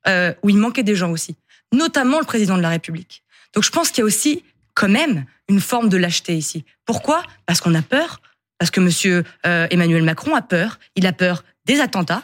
euh, 0.06 0.32
où 0.42 0.50
il 0.50 0.56
manquait 0.56 0.82
des 0.84 0.94
gens 0.94 1.10
aussi, 1.10 1.34
notamment 1.72 2.18
le 2.20 2.24
président 2.24 2.56
de 2.56 2.62
la 2.62 2.68
République. 2.68 3.22
Donc 3.54 3.64
je 3.64 3.70
pense 3.70 3.90
qu'il 3.90 3.98
y 3.98 4.02
a 4.02 4.04
aussi 4.04 4.44
quand 4.74 4.88
même 4.88 5.24
une 5.48 5.60
forme 5.60 5.88
de 5.88 5.96
lâcheté 5.96 6.36
ici. 6.36 6.64
Pourquoi? 6.84 7.22
Parce 7.46 7.60
qu'on 7.60 7.74
a 7.74 7.82
peur, 7.82 8.20
parce 8.58 8.70
que 8.70 8.80
Monsieur 8.80 9.24
euh, 9.46 9.66
Emmanuel 9.70 10.02
Macron 10.04 10.34
a 10.36 10.42
peur. 10.42 10.78
Il 10.94 11.06
a 11.06 11.12
peur 11.12 11.44
des 11.66 11.80
attentats 11.80 12.22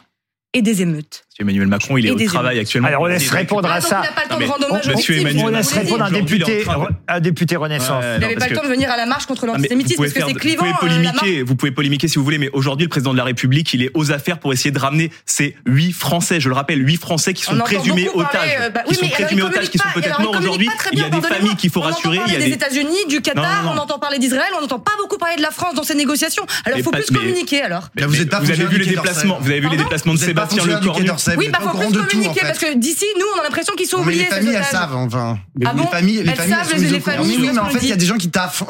et 0.52 0.62
des 0.62 0.80
émeutes. 0.82 1.25
Emmanuel 1.38 1.66
Macron, 1.66 1.98
il 1.98 2.06
est 2.06 2.10
au 2.10 2.24
travail 2.24 2.58
actuellement. 2.58 2.88
Alors 2.88 3.02
on 3.02 3.06
laisse 3.06 3.30
répondre 3.30 3.70
à 3.70 3.80
ça. 3.80 4.02
On 4.30 5.48
laisse 5.48 5.72
répondre 5.72 6.04
un 6.04 6.12
est 6.12 6.16
en 6.16 6.20
député, 6.20 6.64
un 7.08 7.20
député 7.20 7.56
Renaissance. 7.56 8.04
Il 8.16 8.20
n'avait 8.20 8.36
pas 8.36 8.48
le 8.48 8.56
temps 8.56 8.62
de 8.62 8.68
venir 8.68 8.90
à 8.90 8.96
la 8.96 9.06
marche 9.06 9.26
contre 9.26 9.44
Ah, 9.44 9.52
l'antisémitisme 9.52 9.96
pouvez 9.96 10.10
parce 10.10 10.26
que 10.26 10.32
c'est 10.32 10.38
clivant. 10.38 10.64
Vous 10.64 10.72
pouvez 10.78 10.90
euh, 10.90 10.96
polémiquer, 10.96 11.42
vous 11.42 11.56
pouvez 11.56 11.72
polémiquer 11.72 12.08
si 12.08 12.16
vous 12.16 12.24
voulez, 12.24 12.38
mais 12.38 12.50
aujourd'hui, 12.52 12.86
le 12.86 12.88
président 12.88 13.12
de 13.12 13.18
la 13.18 13.24
République, 13.24 13.72
il 13.74 13.82
est 13.82 13.90
aux 13.94 14.12
affaires 14.12 14.38
pour 14.38 14.52
essayer 14.52 14.70
de 14.70 14.78
ramener 14.78 15.10
ces 15.26 15.56
huit 15.66 15.92
Français, 15.92 16.40
je 16.40 16.48
le 16.48 16.54
rappelle, 16.54 16.86
huit 16.86 16.96
Français 16.96 17.34
qui 17.34 17.44
On 17.48 17.52
sont 17.52 17.58
présumés 17.58 18.08
otages, 18.14 18.56
euh, 18.60 18.70
bah 18.70 18.82
qui 18.86 18.90
oui, 18.90 18.96
sont 18.96 19.08
présumés 19.08 19.42
il 19.42 19.44
otages, 19.44 19.70
qui 19.70 19.78
sont 19.78 19.88
peut-être 19.94 20.20
morts 20.20 20.36
aujourd'hui. 20.38 20.68
Il 20.92 20.98
y 20.98 21.02
a 21.02 21.10
des 21.10 21.20
familles 21.20 21.56
qu'il 21.56 21.70
faut 21.70 21.80
On 21.80 21.84
entend 21.84 21.96
rassurer. 21.96 22.20
Il 22.26 22.32
y 22.32 22.36
parler 22.36 22.36
a 22.36 22.38
des 22.38 22.52
États-Unis, 22.52 23.06
du 23.08 23.20
Qatar, 23.20 23.72
on 23.74 23.78
entend 23.78 23.98
parler 23.98 24.18
d'Israël, 24.18 24.50
on 24.56 24.62
n'entend 24.62 24.78
pas 24.78 24.92
beaucoup 24.98 25.18
parler 25.18 25.36
de 25.36 25.42
la 25.42 25.50
France 25.50 25.74
dans 25.74 25.82
ces 25.82 25.94
négociations. 25.94 26.46
Alors 26.64 26.78
il 26.78 26.84
faut 26.84 26.90
plus 26.90 27.06
communiquer 27.06 27.62
alors. 27.62 27.90
Vous 28.00 28.20
êtes 28.20 28.30
pas 28.30 28.40
vous 28.40 28.50
avez 28.50 28.64
vu 28.64 28.78
les 28.78 28.86
déplacements, 28.86 29.38
vous 29.40 29.50
avez 29.50 29.60
vu 29.60 29.68
les 29.68 29.76
déplacements 29.76 30.14
de 30.14 30.18
Sébastien 30.18 30.64
Lecornu. 30.64 31.10
Oui, 31.36 31.48
bah 31.50 31.58
faut 31.62 31.76
plus 31.76 31.88
de 31.88 31.92
tout, 31.92 31.98
en 32.00 32.06
communiquer 32.06 32.40
fait. 32.40 32.46
parce 32.46 32.58
que 32.58 32.74
d'ici, 32.76 33.04
nous, 33.18 33.24
on 33.36 33.40
a 33.40 33.44
l'impression 33.44 33.74
qu'ils 33.74 33.86
sont 33.86 33.98
Non, 33.98 34.04
mais 34.04 34.12
oubliés 34.12 34.24
les 34.24 34.30
ces 34.30 34.36
familles, 34.36 34.54
elles 34.56 34.64
savent, 34.64 34.94
enfin. 34.96 35.38
Ah 35.64 35.72
les 35.72 35.80
bon 35.82 35.86
familles, 35.88 36.22
les 36.22 36.30
Elles 36.30 36.36
familles, 36.36 36.54
savent, 36.54 36.70
elles 36.74 36.86
sont 36.86 36.92
les 36.94 37.00
courant. 37.00 37.16
familles, 37.16 37.36
Oui, 37.40 37.50
mais 37.52 37.58
en 37.58 37.66
fait, 37.70 37.78
il 37.82 37.88
y 37.88 37.92
a 37.92 37.96
des 37.96 38.06
gens 38.06 38.16
qui 38.18 38.30
taffent. 38.30 38.62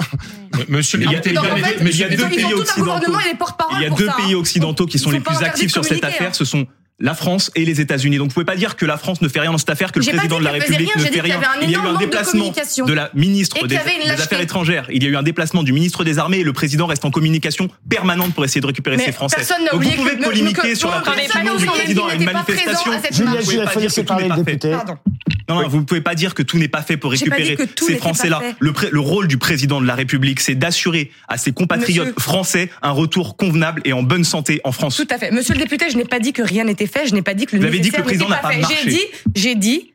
Monsieur, 0.69 0.99
Il 0.99 1.03
y 1.03 1.07
a- 1.07 1.09
Liberté, 1.11 1.31
il 1.31 1.35
y 1.35 1.39
a- 1.39 1.41
bien, 1.43 1.55
mais 1.55 1.61
mais- 1.83 1.91
il 1.91 1.97
y 1.99 2.05
a 2.05 2.09
mais- 2.09 2.17
deux 2.17 2.29
pays 2.29 2.45
tout 2.51 2.61
occidentaux. 2.61 3.13
Il 3.77 3.83
y 3.83 3.87
a 3.87 3.91
deux 3.91 4.07
ça, 4.07 4.13
pays 4.17 4.33
hein. 4.35 4.39
occidentaux 4.39 4.87
qui 4.87 4.99
sont 4.99 5.11
les 5.11 5.21
plus 5.21 5.37
actifs 5.43 5.71
sur 5.73 5.85
cette 5.85 6.03
affaire. 6.05 6.29
hein. 6.29 6.33
Ce 6.33 6.45
sont 6.45 6.67
la 6.99 7.15
France 7.15 7.51
et 7.55 7.65
les 7.65 7.81
États-Unis. 7.81 8.17
Donc 8.17 8.29
vous 8.29 8.35
pouvez 8.35 8.47
pas 8.47 8.57
dire 8.57 8.77
que 8.77 8.87
la 8.87 8.97
France 8.97 9.21
ne 9.21 9.29
fait 9.29 9.41
rien 9.41 9.53
dans 9.53 9.59
cette 9.59 9.69
affaire, 9.71 9.93
que 9.93 9.99
le 9.99 10.07
président 10.07 10.39
de 10.39 10.45
la 10.45 10.53
République 10.53 10.93
rien, 10.95 11.05
ne 11.05 11.11
fait 11.11 11.21
rien. 11.21 11.41
Il 11.63 11.71
y 11.71 11.75
a 11.75 11.79
eu 11.79 11.83
un 11.87 11.93
de 11.95 11.99
déplacement 11.99 12.53
de 12.87 12.93
la 12.93 13.11
ministre 13.15 13.67
des. 13.67 13.77
Affaires 13.77 14.41
étrangères. 14.41 14.87
Il 14.91 15.03
y 15.03 15.07
a 15.07 15.11
eu 15.11 15.17
un 15.17 15.23
déplacement 15.23 15.63
du 15.63 15.73
ministre 15.73 16.05
des 16.05 16.19
Armées 16.19 16.39
et 16.39 16.45
le 16.45 16.53
président 16.53 16.87
reste 16.87 17.05
en 17.05 17.11
communication 17.11 17.69
permanente 17.89 18.33
pour 18.35 18.45
essayer 18.45 18.61
de 18.61 18.67
récupérer 18.67 18.97
Mais 18.97 19.05
ses 19.05 19.13
Français. 19.13 19.43
Donc 19.73 19.83
vous 19.83 19.91
pouvez 19.91 20.13
que- 20.13 20.17
que- 20.17 20.25
polémiquer 20.25 20.63
que- 20.71 20.75
sur 20.75 20.91
la 20.91 21.01
présence 21.01 21.61
du 21.61 21.67
président 21.67 22.07
à 22.07 22.15
une 22.15 22.25
manifestation. 22.25 22.93
Vous 22.93 23.37
pouvez 23.45 23.59
pas 23.59 23.71
faut 23.71 23.81
dire 23.81 23.89
laisser 23.89 24.03
que 24.03 24.07
tout 24.09 24.15
n'est 24.15 24.29
parler 24.29 24.65
pas. 25.47 25.55
Non, 25.55 25.63
non, 25.63 25.69
vous 25.69 25.79
ne 25.79 25.85
pouvez 25.85 26.01
pas 26.01 26.15
dire 26.15 26.35
que 26.35 26.43
tout 26.43 26.59
n'est 26.59 26.69
pas 26.69 26.83
fait 26.83 26.97
pour 26.97 27.11
pas 27.11 27.17
récupérer 27.17 27.57
ces 27.79 27.95
pas 27.95 27.99
Français-là. 27.99 28.43
Le, 28.61 29.01
rôle 29.01 29.29
du 29.29 29.39
président 29.39 29.81
de 29.81 29.87
la 29.87 29.95
République, 29.95 30.41
c'est 30.41 30.55
d'assurer 30.55 31.11
à 31.29 31.39
ses 31.39 31.53
compatriotes 31.53 32.09
Monsieur. 32.09 32.21
français 32.21 32.71
un 32.83 32.91
retour 32.91 33.37
convenable 33.37 33.83
et 33.85 33.93
en 33.93 34.03
bonne 34.03 34.25
santé 34.25 34.61
en 34.65 34.73
France. 34.73 34.97
Tout 34.97 35.09
à 35.11 35.19
fait. 35.19 35.31
Monsieur 35.31 35.55
le 35.55 35.61
député, 35.61 35.87
je 35.91 35.97
n'ai 35.97 36.05
pas 36.05 36.19
dit 36.19 36.33
que 36.33 36.43
rien 36.43 36.65
n'était 36.65 36.87
fait, 36.87 37.07
je 37.07 37.15
n'ai 37.15 37.23
pas 37.23 37.35
dit 37.35 37.47
que 37.47 37.57
le 37.57 37.63
Vous 37.63 37.69
avez 37.69 37.79
dit 37.79 37.91
que 37.91 37.97
le 37.97 38.03
nécessaire 38.03 38.27
président 38.27 38.29
n'a 38.29 38.37
pas 38.39 38.53
fait. 38.53 38.61
marché. 38.61 38.77
J'ai 38.85 38.91
dit, 38.91 39.07
j'ai 39.35 39.55
dit 39.55 39.93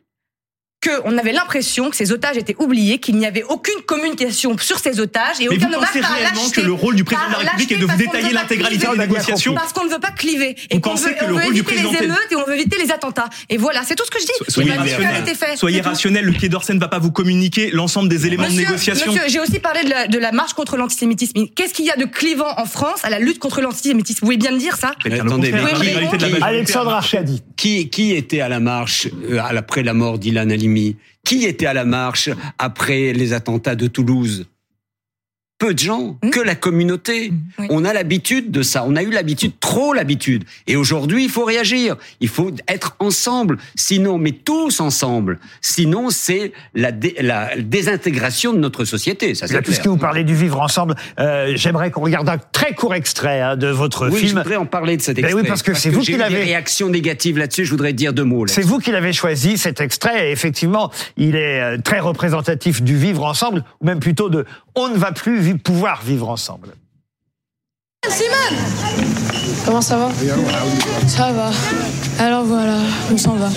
qu'on 0.82 1.16
avait 1.18 1.32
l'impression 1.32 1.90
que 1.90 1.96
ces 1.96 2.12
otages 2.12 2.36
étaient 2.36 2.56
oubliés, 2.58 2.98
qu'il 2.98 3.16
n'y 3.16 3.26
avait 3.26 3.42
aucune 3.44 3.80
communication 3.86 4.56
sur 4.58 4.78
ces 4.78 4.98
otages 5.00 5.40
et 5.40 5.48
Mais 5.48 5.56
aucun 5.56 5.68
vous 5.68 5.74
hommage 5.74 5.88
pensez 5.88 6.00
par 6.00 6.12
réellement 6.12 6.50
que 6.50 6.60
le 6.60 6.72
rôle 6.72 6.96
du 6.96 7.04
président 7.04 7.28
de 7.28 7.32
la 7.32 7.38
République 7.50 7.72
est 7.72 7.76
de 7.76 7.80
vous 7.82 7.86
parce 7.86 7.98
qu'on 7.98 8.04
détailler 8.04 8.22
ne 8.24 8.28
veut 8.28 8.34
pas 8.34 8.40
l'intégralité 8.42 8.86
cliver. 8.86 8.98
des 8.98 9.06
négociations 9.06 9.54
Parce 9.54 9.72
qu'on 9.72 9.84
ne 9.84 9.90
veut 9.90 9.98
pas 10.00 10.10
cliver. 10.10 10.56
Et 10.70 10.74
Vous 10.74 10.80
qu'on 10.80 10.90
pensez 10.90 11.08
veut, 11.10 11.14
que 11.14 11.24
on 11.24 11.28
le 11.28 11.34
veut 11.34 11.42
rôle 11.44 11.54
du 11.54 11.60
éviter 11.60 11.76
les 11.76 11.98
de- 11.98 12.04
émeutes 12.04 12.28
et 12.32 12.36
on 12.36 12.44
veut 12.44 12.54
éviter 12.54 12.78
les 12.78 12.90
attentats. 12.90 13.28
Et 13.48 13.56
voilà, 13.56 13.82
c'est 13.84 13.94
tout 13.94 14.04
ce 14.04 14.10
que 14.10 14.18
je 14.20 14.26
dis. 14.26 14.32
Soyez 14.48 14.72
rationnel. 14.72 15.24
Soyez 15.56 15.80
rationnel. 15.80 16.24
Le 16.24 16.32
Quai 16.32 16.48
d'Orsay 16.48 16.74
ne 16.74 16.80
va 16.80 16.88
pas 16.88 16.98
vous 16.98 17.12
communiquer 17.12 17.70
l'ensemble 17.70 18.08
des 18.08 18.26
éléments 18.26 18.44
de 18.44 18.48
Monsieur, 18.48 18.64
négociation. 18.66 19.12
monsieur, 19.12 19.28
j'ai 19.28 19.40
aussi 19.40 19.58
parlé 19.60 19.84
de 19.84 19.90
la, 19.90 20.06
de 20.08 20.18
la 20.18 20.32
marche 20.32 20.54
contre 20.54 20.76
l'antisémitisme. 20.76 21.46
Qu'est-ce 21.54 21.74
qu'il 21.74 21.84
y 21.84 21.90
a 21.90 21.96
de 21.96 22.04
clivant 22.06 22.52
en 22.58 22.64
France 22.64 23.00
à 23.04 23.10
la 23.10 23.18
lutte 23.20 23.38
contre 23.38 23.60
l'antisémitisme? 23.60 24.18
Vous 24.22 24.26
voulez 24.26 24.36
bien 24.38 24.50
me 24.52 24.58
dire 24.58 24.76
ça? 24.76 24.92
Attendez, 25.10 25.52
de 25.52 26.42
Alexandre 26.42 26.90
a 26.90 26.94
marché. 26.94 27.18
Arcadi. 27.18 27.42
Qui, 27.56 27.88
qui 27.88 28.12
était 28.14 28.40
à 28.40 28.48
la 28.48 28.58
marche 28.60 29.06
euh, 29.30 29.38
après 29.40 29.82
la 29.82 29.94
mort 29.94 30.18
d'Ilan 30.18 30.50
Halimi? 30.50 30.71
Qui 31.24 31.44
était 31.44 31.66
à 31.66 31.74
la 31.74 31.84
marche 31.84 32.30
après 32.58 33.12
les 33.12 33.32
attentats 33.32 33.76
de 33.76 33.86
Toulouse? 33.86 34.46
Peu 35.62 35.74
de 35.74 35.78
gens, 35.78 36.18
que 36.32 36.40
la 36.40 36.56
communauté. 36.56 37.32
On 37.70 37.84
a 37.84 37.92
l'habitude 37.92 38.50
de 38.50 38.62
ça. 38.62 38.84
On 38.84 38.96
a 38.96 39.02
eu 39.04 39.10
l'habitude, 39.12 39.52
trop 39.60 39.92
l'habitude. 39.94 40.42
Et 40.66 40.74
aujourd'hui, 40.74 41.22
il 41.22 41.30
faut 41.30 41.44
réagir. 41.44 41.94
Il 42.18 42.28
faut 42.28 42.50
être 42.66 42.96
ensemble. 42.98 43.58
Sinon, 43.76 44.18
mais 44.18 44.32
tous 44.32 44.80
ensemble. 44.80 45.38
Sinon, 45.60 46.10
c'est 46.10 46.50
la, 46.74 46.90
dé- 46.90 47.14
la 47.20 47.50
désintégration 47.56 48.52
de 48.52 48.58
notre 48.58 48.84
société. 48.84 49.36
Ça, 49.36 49.46
c'est 49.46 49.62
puisque 49.62 49.86
vous 49.86 49.98
parlez 49.98 50.24
du 50.24 50.34
vivre 50.34 50.60
ensemble, 50.60 50.96
euh, 51.20 51.52
j'aimerais 51.54 51.92
qu'on 51.92 52.00
regarde 52.02 52.28
un 52.28 52.38
très 52.38 52.74
court 52.74 52.94
extrait 52.96 53.40
hein, 53.40 53.56
de 53.56 53.68
votre 53.68 54.08
Oui, 54.08 54.20
je 54.20 54.26
film. 54.26 54.38
voudrais 54.38 54.56
en 54.56 54.66
parler 54.66 54.96
de 54.96 55.02
cet 55.02 55.14
Ben 55.16 55.24
extrait. 55.26 55.42
oui, 55.42 55.46
parce 55.46 55.62
que 55.62 55.74
c'est 55.74 55.90
vous 55.90 56.00
qui 56.00 56.16
l'avez- 56.16 56.34
des 56.38 56.42
réactions 56.42 56.88
négatives 56.88 57.38
là-dessus. 57.38 57.64
Je 57.66 57.70
voudrais 57.70 57.92
dire 57.92 58.12
deux 58.12 58.24
mots. 58.24 58.48
C'est 58.48 58.62
vous 58.62 58.80
qui 58.80 58.90
l'avez 58.90 59.12
choisi, 59.12 59.58
cet 59.58 59.80
extrait, 59.80 60.28
et 60.28 60.32
effectivement, 60.32 60.90
il 61.16 61.36
est 61.36 61.60
euh, 61.60 61.78
très 61.78 62.00
représentatif 62.00 62.82
du 62.82 62.96
vivre 62.96 63.22
ensemble, 63.24 63.62
ou 63.80 63.86
même 63.86 64.00
plutôt 64.00 64.28
de 64.28 64.44
on 64.74 64.88
ne 64.88 64.96
va 64.96 65.12
plus 65.12 65.38
vi- 65.38 65.51
pouvoir 65.58 66.02
vivre 66.02 66.28
ensemble. 66.28 66.74
Simone 68.08 68.58
Comment 69.64 69.80
ça 69.80 69.96
va 69.96 70.10
Ça 71.06 71.32
va. 71.32 71.50
Alors 72.18 72.44
voilà, 72.44 72.76
on 73.12 73.16
s'en 73.16 73.34
va. 73.34 73.48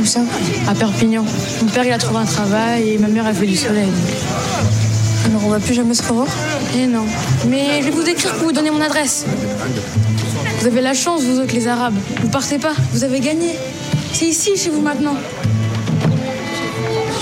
Où 0.00 0.04
ça 0.04 0.20
À 0.66 0.74
Perpignan. 0.74 1.24
Mon 1.62 1.68
père 1.68 1.84
il 1.84 1.92
a 1.92 1.98
trouvé 1.98 2.20
un 2.20 2.24
travail 2.24 2.90
et 2.90 2.98
ma 2.98 3.08
mère 3.08 3.26
elle 3.26 3.34
fait 3.34 3.46
du 3.46 3.56
soleil. 3.56 3.90
Alors 5.26 5.44
on 5.44 5.50
va 5.50 5.58
plus 5.60 5.74
jamais 5.74 5.94
se 5.94 6.02
revoir 6.02 6.28
Eh 6.74 6.86
non. 6.86 7.04
Mais 7.48 7.80
je 7.80 7.86
vais 7.86 7.90
vous 7.90 8.08
écrire 8.08 8.32
pour 8.34 8.44
vous 8.46 8.52
donner 8.52 8.70
mon 8.70 8.80
adresse. 8.80 9.26
Vous 10.60 10.66
avez 10.66 10.80
la 10.80 10.94
chance, 10.94 11.22
vous 11.22 11.38
autres 11.38 11.54
les 11.54 11.68
Arabes. 11.68 11.94
Vous 12.22 12.28
partez 12.28 12.58
pas, 12.58 12.72
vous 12.92 13.04
avez 13.04 13.20
gagné. 13.20 13.50
C'est 14.12 14.26
ici 14.26 14.56
chez 14.56 14.70
vous 14.70 14.80
maintenant. 14.80 15.16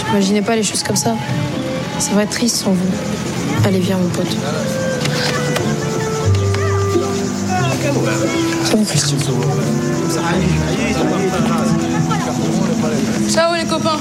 J'imaginais 0.07 0.43
pas 0.43 0.55
les 0.55 0.63
choses 0.63 0.83
comme 0.83 0.97
ça. 0.97 1.17
Ça 1.99 2.13
va 2.13 2.23
être 2.23 2.31
triste 2.31 2.57
sans 2.57 2.73
vous. 2.73 2.91
Allez, 3.65 3.79
viens 3.81 3.99
mon 3.99 4.09
pote. 4.09 4.27
Ça 8.65 8.77
va, 8.77 8.85
Christian 8.85 9.17
Ciao 13.29 13.55
les 13.55 13.65
copains 13.65 13.99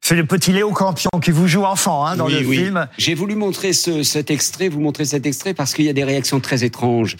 C'est 0.00 0.14
le 0.16 0.24
petit 0.26 0.52
Léo 0.52 0.70
Campion 0.72 1.10
qui 1.22 1.30
vous 1.30 1.46
joue 1.48 1.64
enfant 1.64 2.06
hein, 2.06 2.16
dans 2.16 2.26
Oui, 2.26 2.40
le 2.40 2.46
oui. 2.46 2.56
film. 2.58 2.86
J'ai 2.98 3.14
voulu 3.14 3.34
montrer 3.34 3.72
ce- 3.72 4.02
cet 4.02 4.30
extrait, 4.30 4.68
vous 4.68 4.80
montrer 4.80 5.04
cet 5.04 5.26
extrait 5.26 5.54
parce 5.54 5.74
qu'il 5.74 5.84
y 5.84 5.88
a 5.88 5.92
des 5.92 6.04
réactions 6.04 6.40
très 6.40 6.64
étranges. 6.64 7.16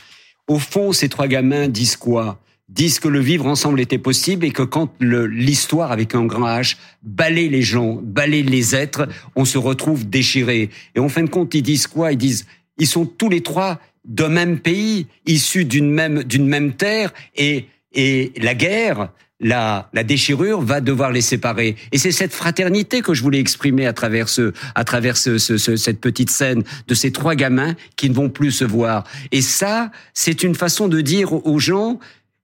Au 0.49 0.59
fond, 0.59 0.93
ces 0.93 1.09
trois 1.09 1.27
gamins 1.29 1.69
disent 1.69 1.97
quoi? 1.97 2.39
Disent 2.69 3.01
que 3.01 3.09
le 3.09 3.21
vivre 3.21 3.47
ensemble 3.47 3.81
était 3.81 3.97
possible 3.99 4.45
et 4.45 4.51
que 4.51 4.63
quand 4.63 4.93
l'histoire 5.01 5.91
avec 5.91 6.15
un 6.15 6.27
grand 6.27 6.47
H 6.47 6.77
balaye 7.03 7.49
les 7.49 7.63
gens, 7.63 7.99
balaye 8.03 8.43
les 8.43 8.77
êtres, 8.77 9.09
on 9.37 9.47
se 9.47 9.57
retrouve 9.57 10.07
déchiré. 10.09 10.69
Et 10.95 11.01
en 11.01 11.09
fin 11.09 11.23
de 11.23 11.31
compte, 11.31 11.55
ils 11.55 11.63
disent 11.63 11.87
quoi? 11.87 12.13
Ils 12.13 12.19
disent, 12.19 12.47
ils 12.77 12.87
sont 12.87 13.07
tous 13.07 13.31
les 13.31 13.41
trois 13.43 13.81
d'un 14.05 14.29
même 14.29 14.59
pays, 14.59 15.07
issus 15.27 15.65
d'une 15.65 15.91
même 15.91 16.23
d'une 16.25 16.47
même 16.47 16.73
terre, 16.75 17.13
et 17.37 17.67
et 17.95 18.33
la 18.37 18.55
guerre, 18.55 19.13
la, 19.41 19.89
la 19.95 20.05
déchirure 20.05 20.61
va 20.61 20.81
devoir 20.83 21.11
les 21.11 21.21
séparer. 21.23 21.75
Et 21.93 21.97
c'est 21.99 22.13
cette 22.13 22.33
fraternité 22.35 23.01
que 23.01 23.15
je 23.15 23.23
voulais 23.23 23.39
exprimer 23.41 23.87
à 23.87 23.93
travers 23.95 24.29
ce, 24.29 24.53
à 24.75 24.85
travers 24.85 25.17
ce, 25.17 25.39
ce- 25.39 25.57
ce- 25.57 25.77
cette 25.77 26.01
petite 26.01 26.29
scène 26.31 26.65
de 26.87 26.95
ces 26.95 27.13
trois 27.13 27.35
gamins 27.35 27.75
qui 27.97 28.11
ne 28.11 28.15
vont 28.15 28.29
plus 28.29 28.51
se 28.53 28.65
voir. 28.65 29.05
Et 29.33 29.41
ça, 29.41 29.91
c'est 30.13 30.43
une 30.43 30.55
façon 30.55 30.87
de 30.89 31.01
dire 31.01 31.33
aux 31.47 31.59
gens, 31.59 31.99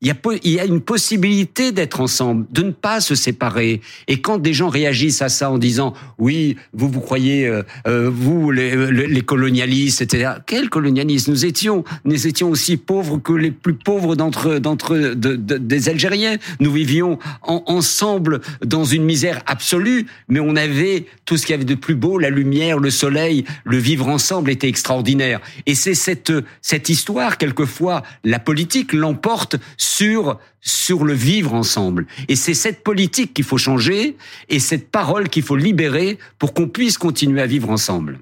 il 0.05 0.51
y, 0.53 0.61
a, 0.61 0.65
une 0.65 0.81
possibilité 0.81 1.73
d'être 1.73 2.01
ensemble, 2.01 2.47
de 2.53 2.63
ne 2.63 2.71
pas 2.71 3.01
se 3.01 3.15
séparer. 3.15 3.81
Et 4.09 4.21
quand 4.21 4.39
des 4.39 4.53
gens 4.53 4.69
réagissent 4.69 5.23
à 5.23 5.29
ça 5.29 5.51
en 5.51 5.59
disant 5.59 5.95
oui, 6.19 6.57
vous 6.73 6.89
vous 6.89 7.01
croyez 7.01 7.47
euh, 7.47 7.63
euh, 7.87 8.11
vous 8.13 8.51
les, 8.51 8.91
les- 8.93 9.07
les 9.07 9.21
colonialistes, 9.23 10.03
etc. 10.03 10.33
Quels 10.47 10.69
colonialistes 10.69 11.29
Nous 11.29 11.47
étions, 11.47 11.85
nous 12.05 12.27
étions 12.27 12.51
aussi 12.51 12.77
pauvres 12.77 13.19
que 13.19 13.33
les 13.33 13.51
plus 13.51 13.75
pauvres 13.75 14.15
d'entre 14.17 14.59
d'entre 14.59 14.97
de- 14.97 15.37
de- 15.37 15.57
des 15.59 15.89
Algériens. 15.89 16.37
Nous 16.61 16.73
vivions 16.73 17.19
en- 17.43 17.63
ensemble 17.67 18.41
dans 18.65 18.85
une 18.85 19.05
misère 19.05 19.43
absolue, 19.47 20.07
mais 20.29 20.41
on 20.41 20.55
avait 20.57 21.07
tout 21.25 21.37
ce 21.37 21.47
qu'il 21.47 21.53
y 21.53 21.55
avait 21.55 21.65
de 21.65 21.75
plus 21.75 21.95
beau, 21.95 22.19
la 22.19 22.31
lumière, 22.31 22.79
le 22.79 22.91
soleil, 22.91 23.45
le 23.65 23.79
vivre 23.79 24.09
ensemble 24.09 24.51
était 24.51 24.69
extraordinaire. 24.69 25.41
Et 25.67 25.75
c'est 25.75 25.95
cette 25.95 26.33
cette 26.61 26.89
histoire 26.89 27.39
quelquefois 27.39 28.03
la 28.25 28.39
politique 28.39 28.93
l'emporte 28.93 29.57
sur 30.61 31.05
le 31.05 31.13
vivre 31.13 31.55
ensemble. 31.55 32.07
Et 32.29 32.37
c'est 32.37 32.55
cette 32.55 32.83
politique 32.83 33.35
qu'il 33.35 33.45
faut 33.45 33.59
changer 33.59 34.17
et 34.49 34.59
cette 34.59 34.91
parole 34.91 35.29
qu'il 35.29 35.43
faut 35.43 35.57
libérer 35.57 36.19
pour 36.39 36.55
qu'on 36.55 36.69
puisse 36.69 36.99
continuer 36.99 37.43
à 37.43 37.47
vivre 37.47 37.71
ensemble. 37.71 38.19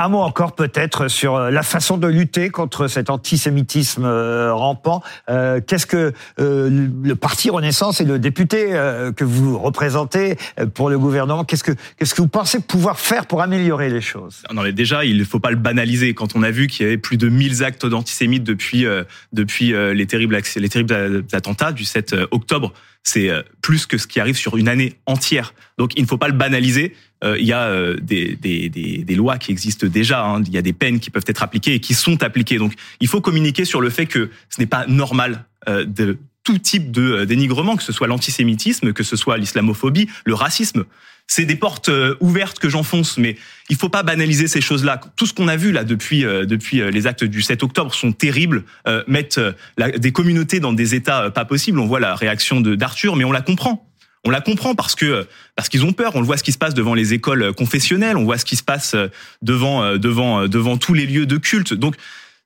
Un 0.00 0.10
mot 0.10 0.20
encore 0.20 0.54
peut-être 0.54 1.08
sur 1.08 1.34
euh, 1.34 1.50
la 1.50 1.64
façon 1.64 1.96
de 1.98 2.06
lutter 2.06 2.50
contre 2.50 2.86
cet 2.86 3.10
antisémitisme 3.10 4.04
euh, 4.04 4.54
rampant. 4.54 5.02
Euh, 5.28 5.60
Qu'est-ce 5.60 5.86
que 5.86 6.12
euh, 6.38 6.88
le 7.02 7.16
parti 7.16 7.50
Renaissance 7.50 8.00
et 8.00 8.04
le 8.04 8.20
député 8.20 8.68
euh, 8.70 9.10
que 9.10 9.24
vous 9.24 9.58
représentez 9.58 10.36
euh, 10.60 10.66
pour 10.66 10.88
le 10.88 11.00
gouvernement, 11.00 11.42
qu'est-ce 11.42 11.64
que 11.64 11.72
qu'est-ce 11.96 12.14
que 12.14 12.22
vous 12.22 12.28
pensez 12.28 12.60
pouvoir 12.60 13.00
faire 13.00 13.26
pour 13.26 13.42
améliorer 13.42 13.90
les 13.90 14.00
choses? 14.00 14.44
Non 14.54 14.62
mais 14.62 14.72
déjà, 14.72 15.04
il 15.04 15.18
ne 15.18 15.24
faut 15.24 15.40
pas 15.40 15.50
le 15.50 15.56
banaliser. 15.56 16.14
Quand 16.14 16.36
on 16.36 16.44
a 16.44 16.52
vu 16.52 16.68
qu'il 16.68 16.86
y 16.86 16.88
avait 16.88 16.96
plus 16.96 17.16
de 17.16 17.28
1000 17.28 17.64
actes 17.64 17.84
d'antisémites 17.84 18.44
depuis 18.44 18.86
depuis 19.32 19.72
les 19.72 20.06
terribles 20.06 20.40
les 20.56 20.68
terribles 20.68 21.24
attentats 21.32 21.72
du 21.72 21.84
7 21.84 22.14
octobre, 22.30 22.72
c'est 23.08 23.30
euh, 23.30 23.42
plus 23.62 23.86
que 23.86 23.96
ce 23.96 24.06
qui 24.06 24.20
arrive 24.20 24.36
sur 24.36 24.56
une 24.56 24.68
année 24.68 24.94
entière. 25.06 25.54
Donc 25.78 25.92
il 25.96 26.02
ne 26.02 26.06
faut 26.06 26.18
pas 26.18 26.28
le 26.28 26.34
banaliser. 26.34 26.94
Euh, 27.24 27.38
Il 27.38 27.46
y 27.46 27.52
a 27.52 27.62
euh, 27.62 27.96
des, 28.00 28.36
des, 28.36 28.68
des, 28.68 29.14
lois 29.14 29.38
qui 29.38 29.50
existent 29.50 29.86
déjà. 29.86 30.24
hein. 30.24 30.42
Il 30.46 30.52
y 30.52 30.58
a 30.58 30.62
des 30.62 30.74
peines 30.74 31.00
qui 31.00 31.10
peuvent 31.10 31.24
être 31.26 31.42
appliquées 31.42 31.74
et 31.74 31.80
qui 31.80 31.94
sont 31.94 32.22
appliquées. 32.22 32.58
Donc 32.58 32.74
il 33.00 33.08
faut 33.08 33.20
communiquer 33.20 33.64
sur 33.64 33.80
le 33.80 33.90
fait 33.90 34.06
que 34.06 34.30
ce 34.50 34.60
n'est 34.60 34.66
pas 34.66 34.86
normal 34.86 35.44
de 35.66 36.18
tout 36.44 36.58
type 36.58 36.90
de 36.92 37.24
dénigrement, 37.24 37.76
que 37.76 37.82
ce 37.82 37.92
soit 37.92 38.06
l'antisémitisme, 38.06 38.92
que 38.92 39.02
ce 39.02 39.16
soit 39.16 39.36
l'islamophobie, 39.36 40.08
le 40.24 40.34
racisme. 40.34 40.84
C'est 41.30 41.44
des 41.44 41.56
portes 41.56 41.90
euh, 41.90 42.16
ouvertes 42.20 42.58
que 42.58 42.68
j'enfonce, 42.70 43.18
mais 43.18 43.36
il 43.68 43.76
faut 43.76 43.90
pas 43.90 44.02
banaliser 44.02 44.48
ces 44.48 44.62
choses-là. 44.62 44.98
Tout 45.14 45.26
ce 45.26 45.34
qu'on 45.34 45.46
a 45.46 45.56
vu 45.56 45.72
là 45.72 45.84
depuis 45.84 46.24
euh, 46.24 46.46
depuis 46.46 46.80
euh, 46.80 46.90
les 46.90 47.06
actes 47.06 47.22
du 47.22 47.42
7 47.42 47.62
octobre 47.62 47.94
sont 47.94 48.12
terribles, 48.12 48.64
euh, 48.88 49.04
mettent 49.06 49.36
euh, 49.38 49.52
la- 49.76 49.90
des 49.90 50.10
communautés 50.10 50.58
dans 50.58 50.72
des 50.72 50.94
états 50.94 51.30
pas 51.30 51.44
possibles. 51.44 51.78
On 51.80 51.86
voit 51.86 52.00
la 52.00 52.14
réaction 52.14 52.62
de 52.62 52.74
d'Arthur, 52.74 53.14
mais 53.14 53.24
on 53.24 53.30
la 53.32 53.42
comprend. 53.42 53.84
On 54.24 54.30
la 54.30 54.40
comprend 54.40 54.74
parce 54.74 54.94
que 54.94 55.26
parce 55.54 55.68
qu'ils 55.68 55.84
ont 55.84 55.92
peur. 55.92 56.12
On 56.16 56.22
voit 56.22 56.38
ce 56.38 56.42
qui 56.42 56.52
se 56.52 56.58
passe 56.58 56.72
devant 56.74 56.94
les 56.94 57.12
écoles 57.12 57.52
confessionnelles. 57.52 58.16
On 58.16 58.24
voit 58.24 58.38
ce 58.38 58.46
qui 58.46 58.56
se 58.56 58.62
passe 58.64 58.96
devant 59.42 59.96
devant 59.98 60.48
devant 60.48 60.78
tous 60.78 60.94
les 60.94 61.06
lieux 61.06 61.26
de 61.26 61.36
culte. 61.36 61.74
Donc, 61.74 61.94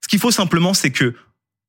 ce 0.02 0.08
qu'il 0.08 0.18
faut 0.18 0.32
simplement, 0.32 0.74
c'est 0.74 0.90
que 0.90 1.14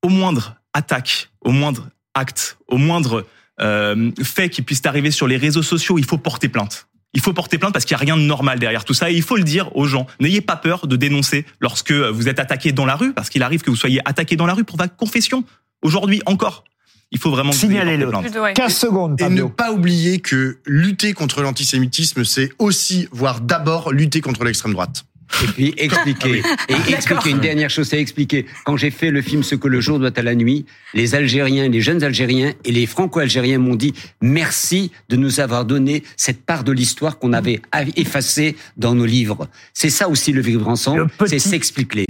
au 0.01 0.09
moindre 0.09 0.55
attaque, 0.73 1.29
au 1.41 1.51
moindre 1.51 1.87
acte, 2.15 2.57
au 2.67 2.77
moindre 2.77 3.25
euh, 3.61 4.11
fait 4.23 4.49
qui 4.49 4.63
puisse 4.63 4.81
arriver 4.85 5.11
sur 5.11 5.27
les 5.27 5.37
réseaux 5.37 5.61
sociaux, 5.63 5.99
il 5.99 6.05
faut 6.05 6.17
porter 6.17 6.49
plainte. 6.49 6.87
Il 7.13 7.21
faut 7.21 7.33
porter 7.33 7.57
plainte 7.57 7.73
parce 7.73 7.85
qu'il 7.85 7.95
n'y 7.95 8.01
a 8.01 8.05
rien 8.05 8.17
de 8.17 8.23
normal 8.23 8.59
derrière 8.59 8.85
tout 8.85 8.93
ça 8.93 9.11
et 9.11 9.13
il 9.13 9.21
faut 9.21 9.35
le 9.35 9.43
dire 9.43 9.75
aux 9.75 9.85
gens. 9.85 10.07
N'ayez 10.19 10.41
pas 10.41 10.55
peur 10.55 10.87
de 10.87 10.95
dénoncer 10.95 11.45
lorsque 11.59 11.91
vous 11.91 12.27
êtes 12.27 12.39
attaqué 12.39 12.71
dans 12.71 12.85
la 12.85 12.95
rue 12.95 13.13
parce 13.13 13.29
qu'il 13.29 13.43
arrive 13.43 13.61
que 13.61 13.69
vous 13.69 13.75
soyez 13.75 14.01
attaqué 14.05 14.35
dans 14.35 14.45
la 14.47 14.53
rue 14.53 14.63
pour 14.63 14.77
votre 14.77 14.95
confession. 14.95 15.43
Aujourd'hui 15.83 16.21
encore. 16.25 16.63
Il 17.11 17.19
faut 17.19 17.29
vraiment 17.29 17.51
porté 17.51 17.67
plainte. 17.67 18.55
15 18.55 18.75
secondes. 18.75 19.21
Et 19.21 19.29
ne 19.29 19.43
pas 19.43 19.71
oublier 19.71 20.19
que 20.19 20.57
lutter 20.65 21.13
contre 21.13 21.43
l'antisémitisme, 21.43 22.23
c'est 22.25 22.51
aussi, 22.57 23.07
voire 23.11 23.39
d'abord, 23.39 23.91
lutter 23.91 24.19
contre 24.19 24.43
l'extrême 24.43 24.73
droite. 24.73 25.05
Et 25.41 25.47
puis 25.47 25.73
expliquer. 25.77 26.43
Et 26.69 26.93
expliquer 26.93 27.29
une 27.31 27.39
dernière 27.39 27.69
chose, 27.69 27.87
c'est 27.87 27.99
expliquer. 27.99 28.45
Quand 28.65 28.77
j'ai 28.77 28.91
fait 28.91 29.11
le 29.11 29.21
film 29.21 29.43
Ce 29.43 29.55
que 29.55 29.67
le 29.67 29.81
jour 29.81 29.99
doit 29.99 30.11
à 30.15 30.21
la 30.21 30.35
nuit, 30.35 30.65
les 30.93 31.15
Algériens, 31.15 31.67
les 31.67 31.81
jeunes 31.81 32.03
Algériens 32.03 32.53
et 32.65 32.71
les 32.71 32.85
Franco-Algériens 32.85 33.57
m'ont 33.57 33.75
dit 33.75 33.93
merci 34.21 34.91
de 35.09 35.15
nous 35.15 35.39
avoir 35.39 35.65
donné 35.65 36.03
cette 36.17 36.45
part 36.45 36.63
de 36.63 36.71
l'histoire 36.71 37.19
qu'on 37.19 37.33
avait 37.33 37.61
effacée 37.95 38.55
dans 38.77 38.93
nos 38.95 39.05
livres. 39.05 39.47
C'est 39.73 39.89
ça 39.89 40.09
aussi 40.09 40.31
le 40.31 40.41
vivre 40.41 40.67
ensemble, 40.67 41.07
c'est 41.25 41.39
s'expliquer. 41.39 42.05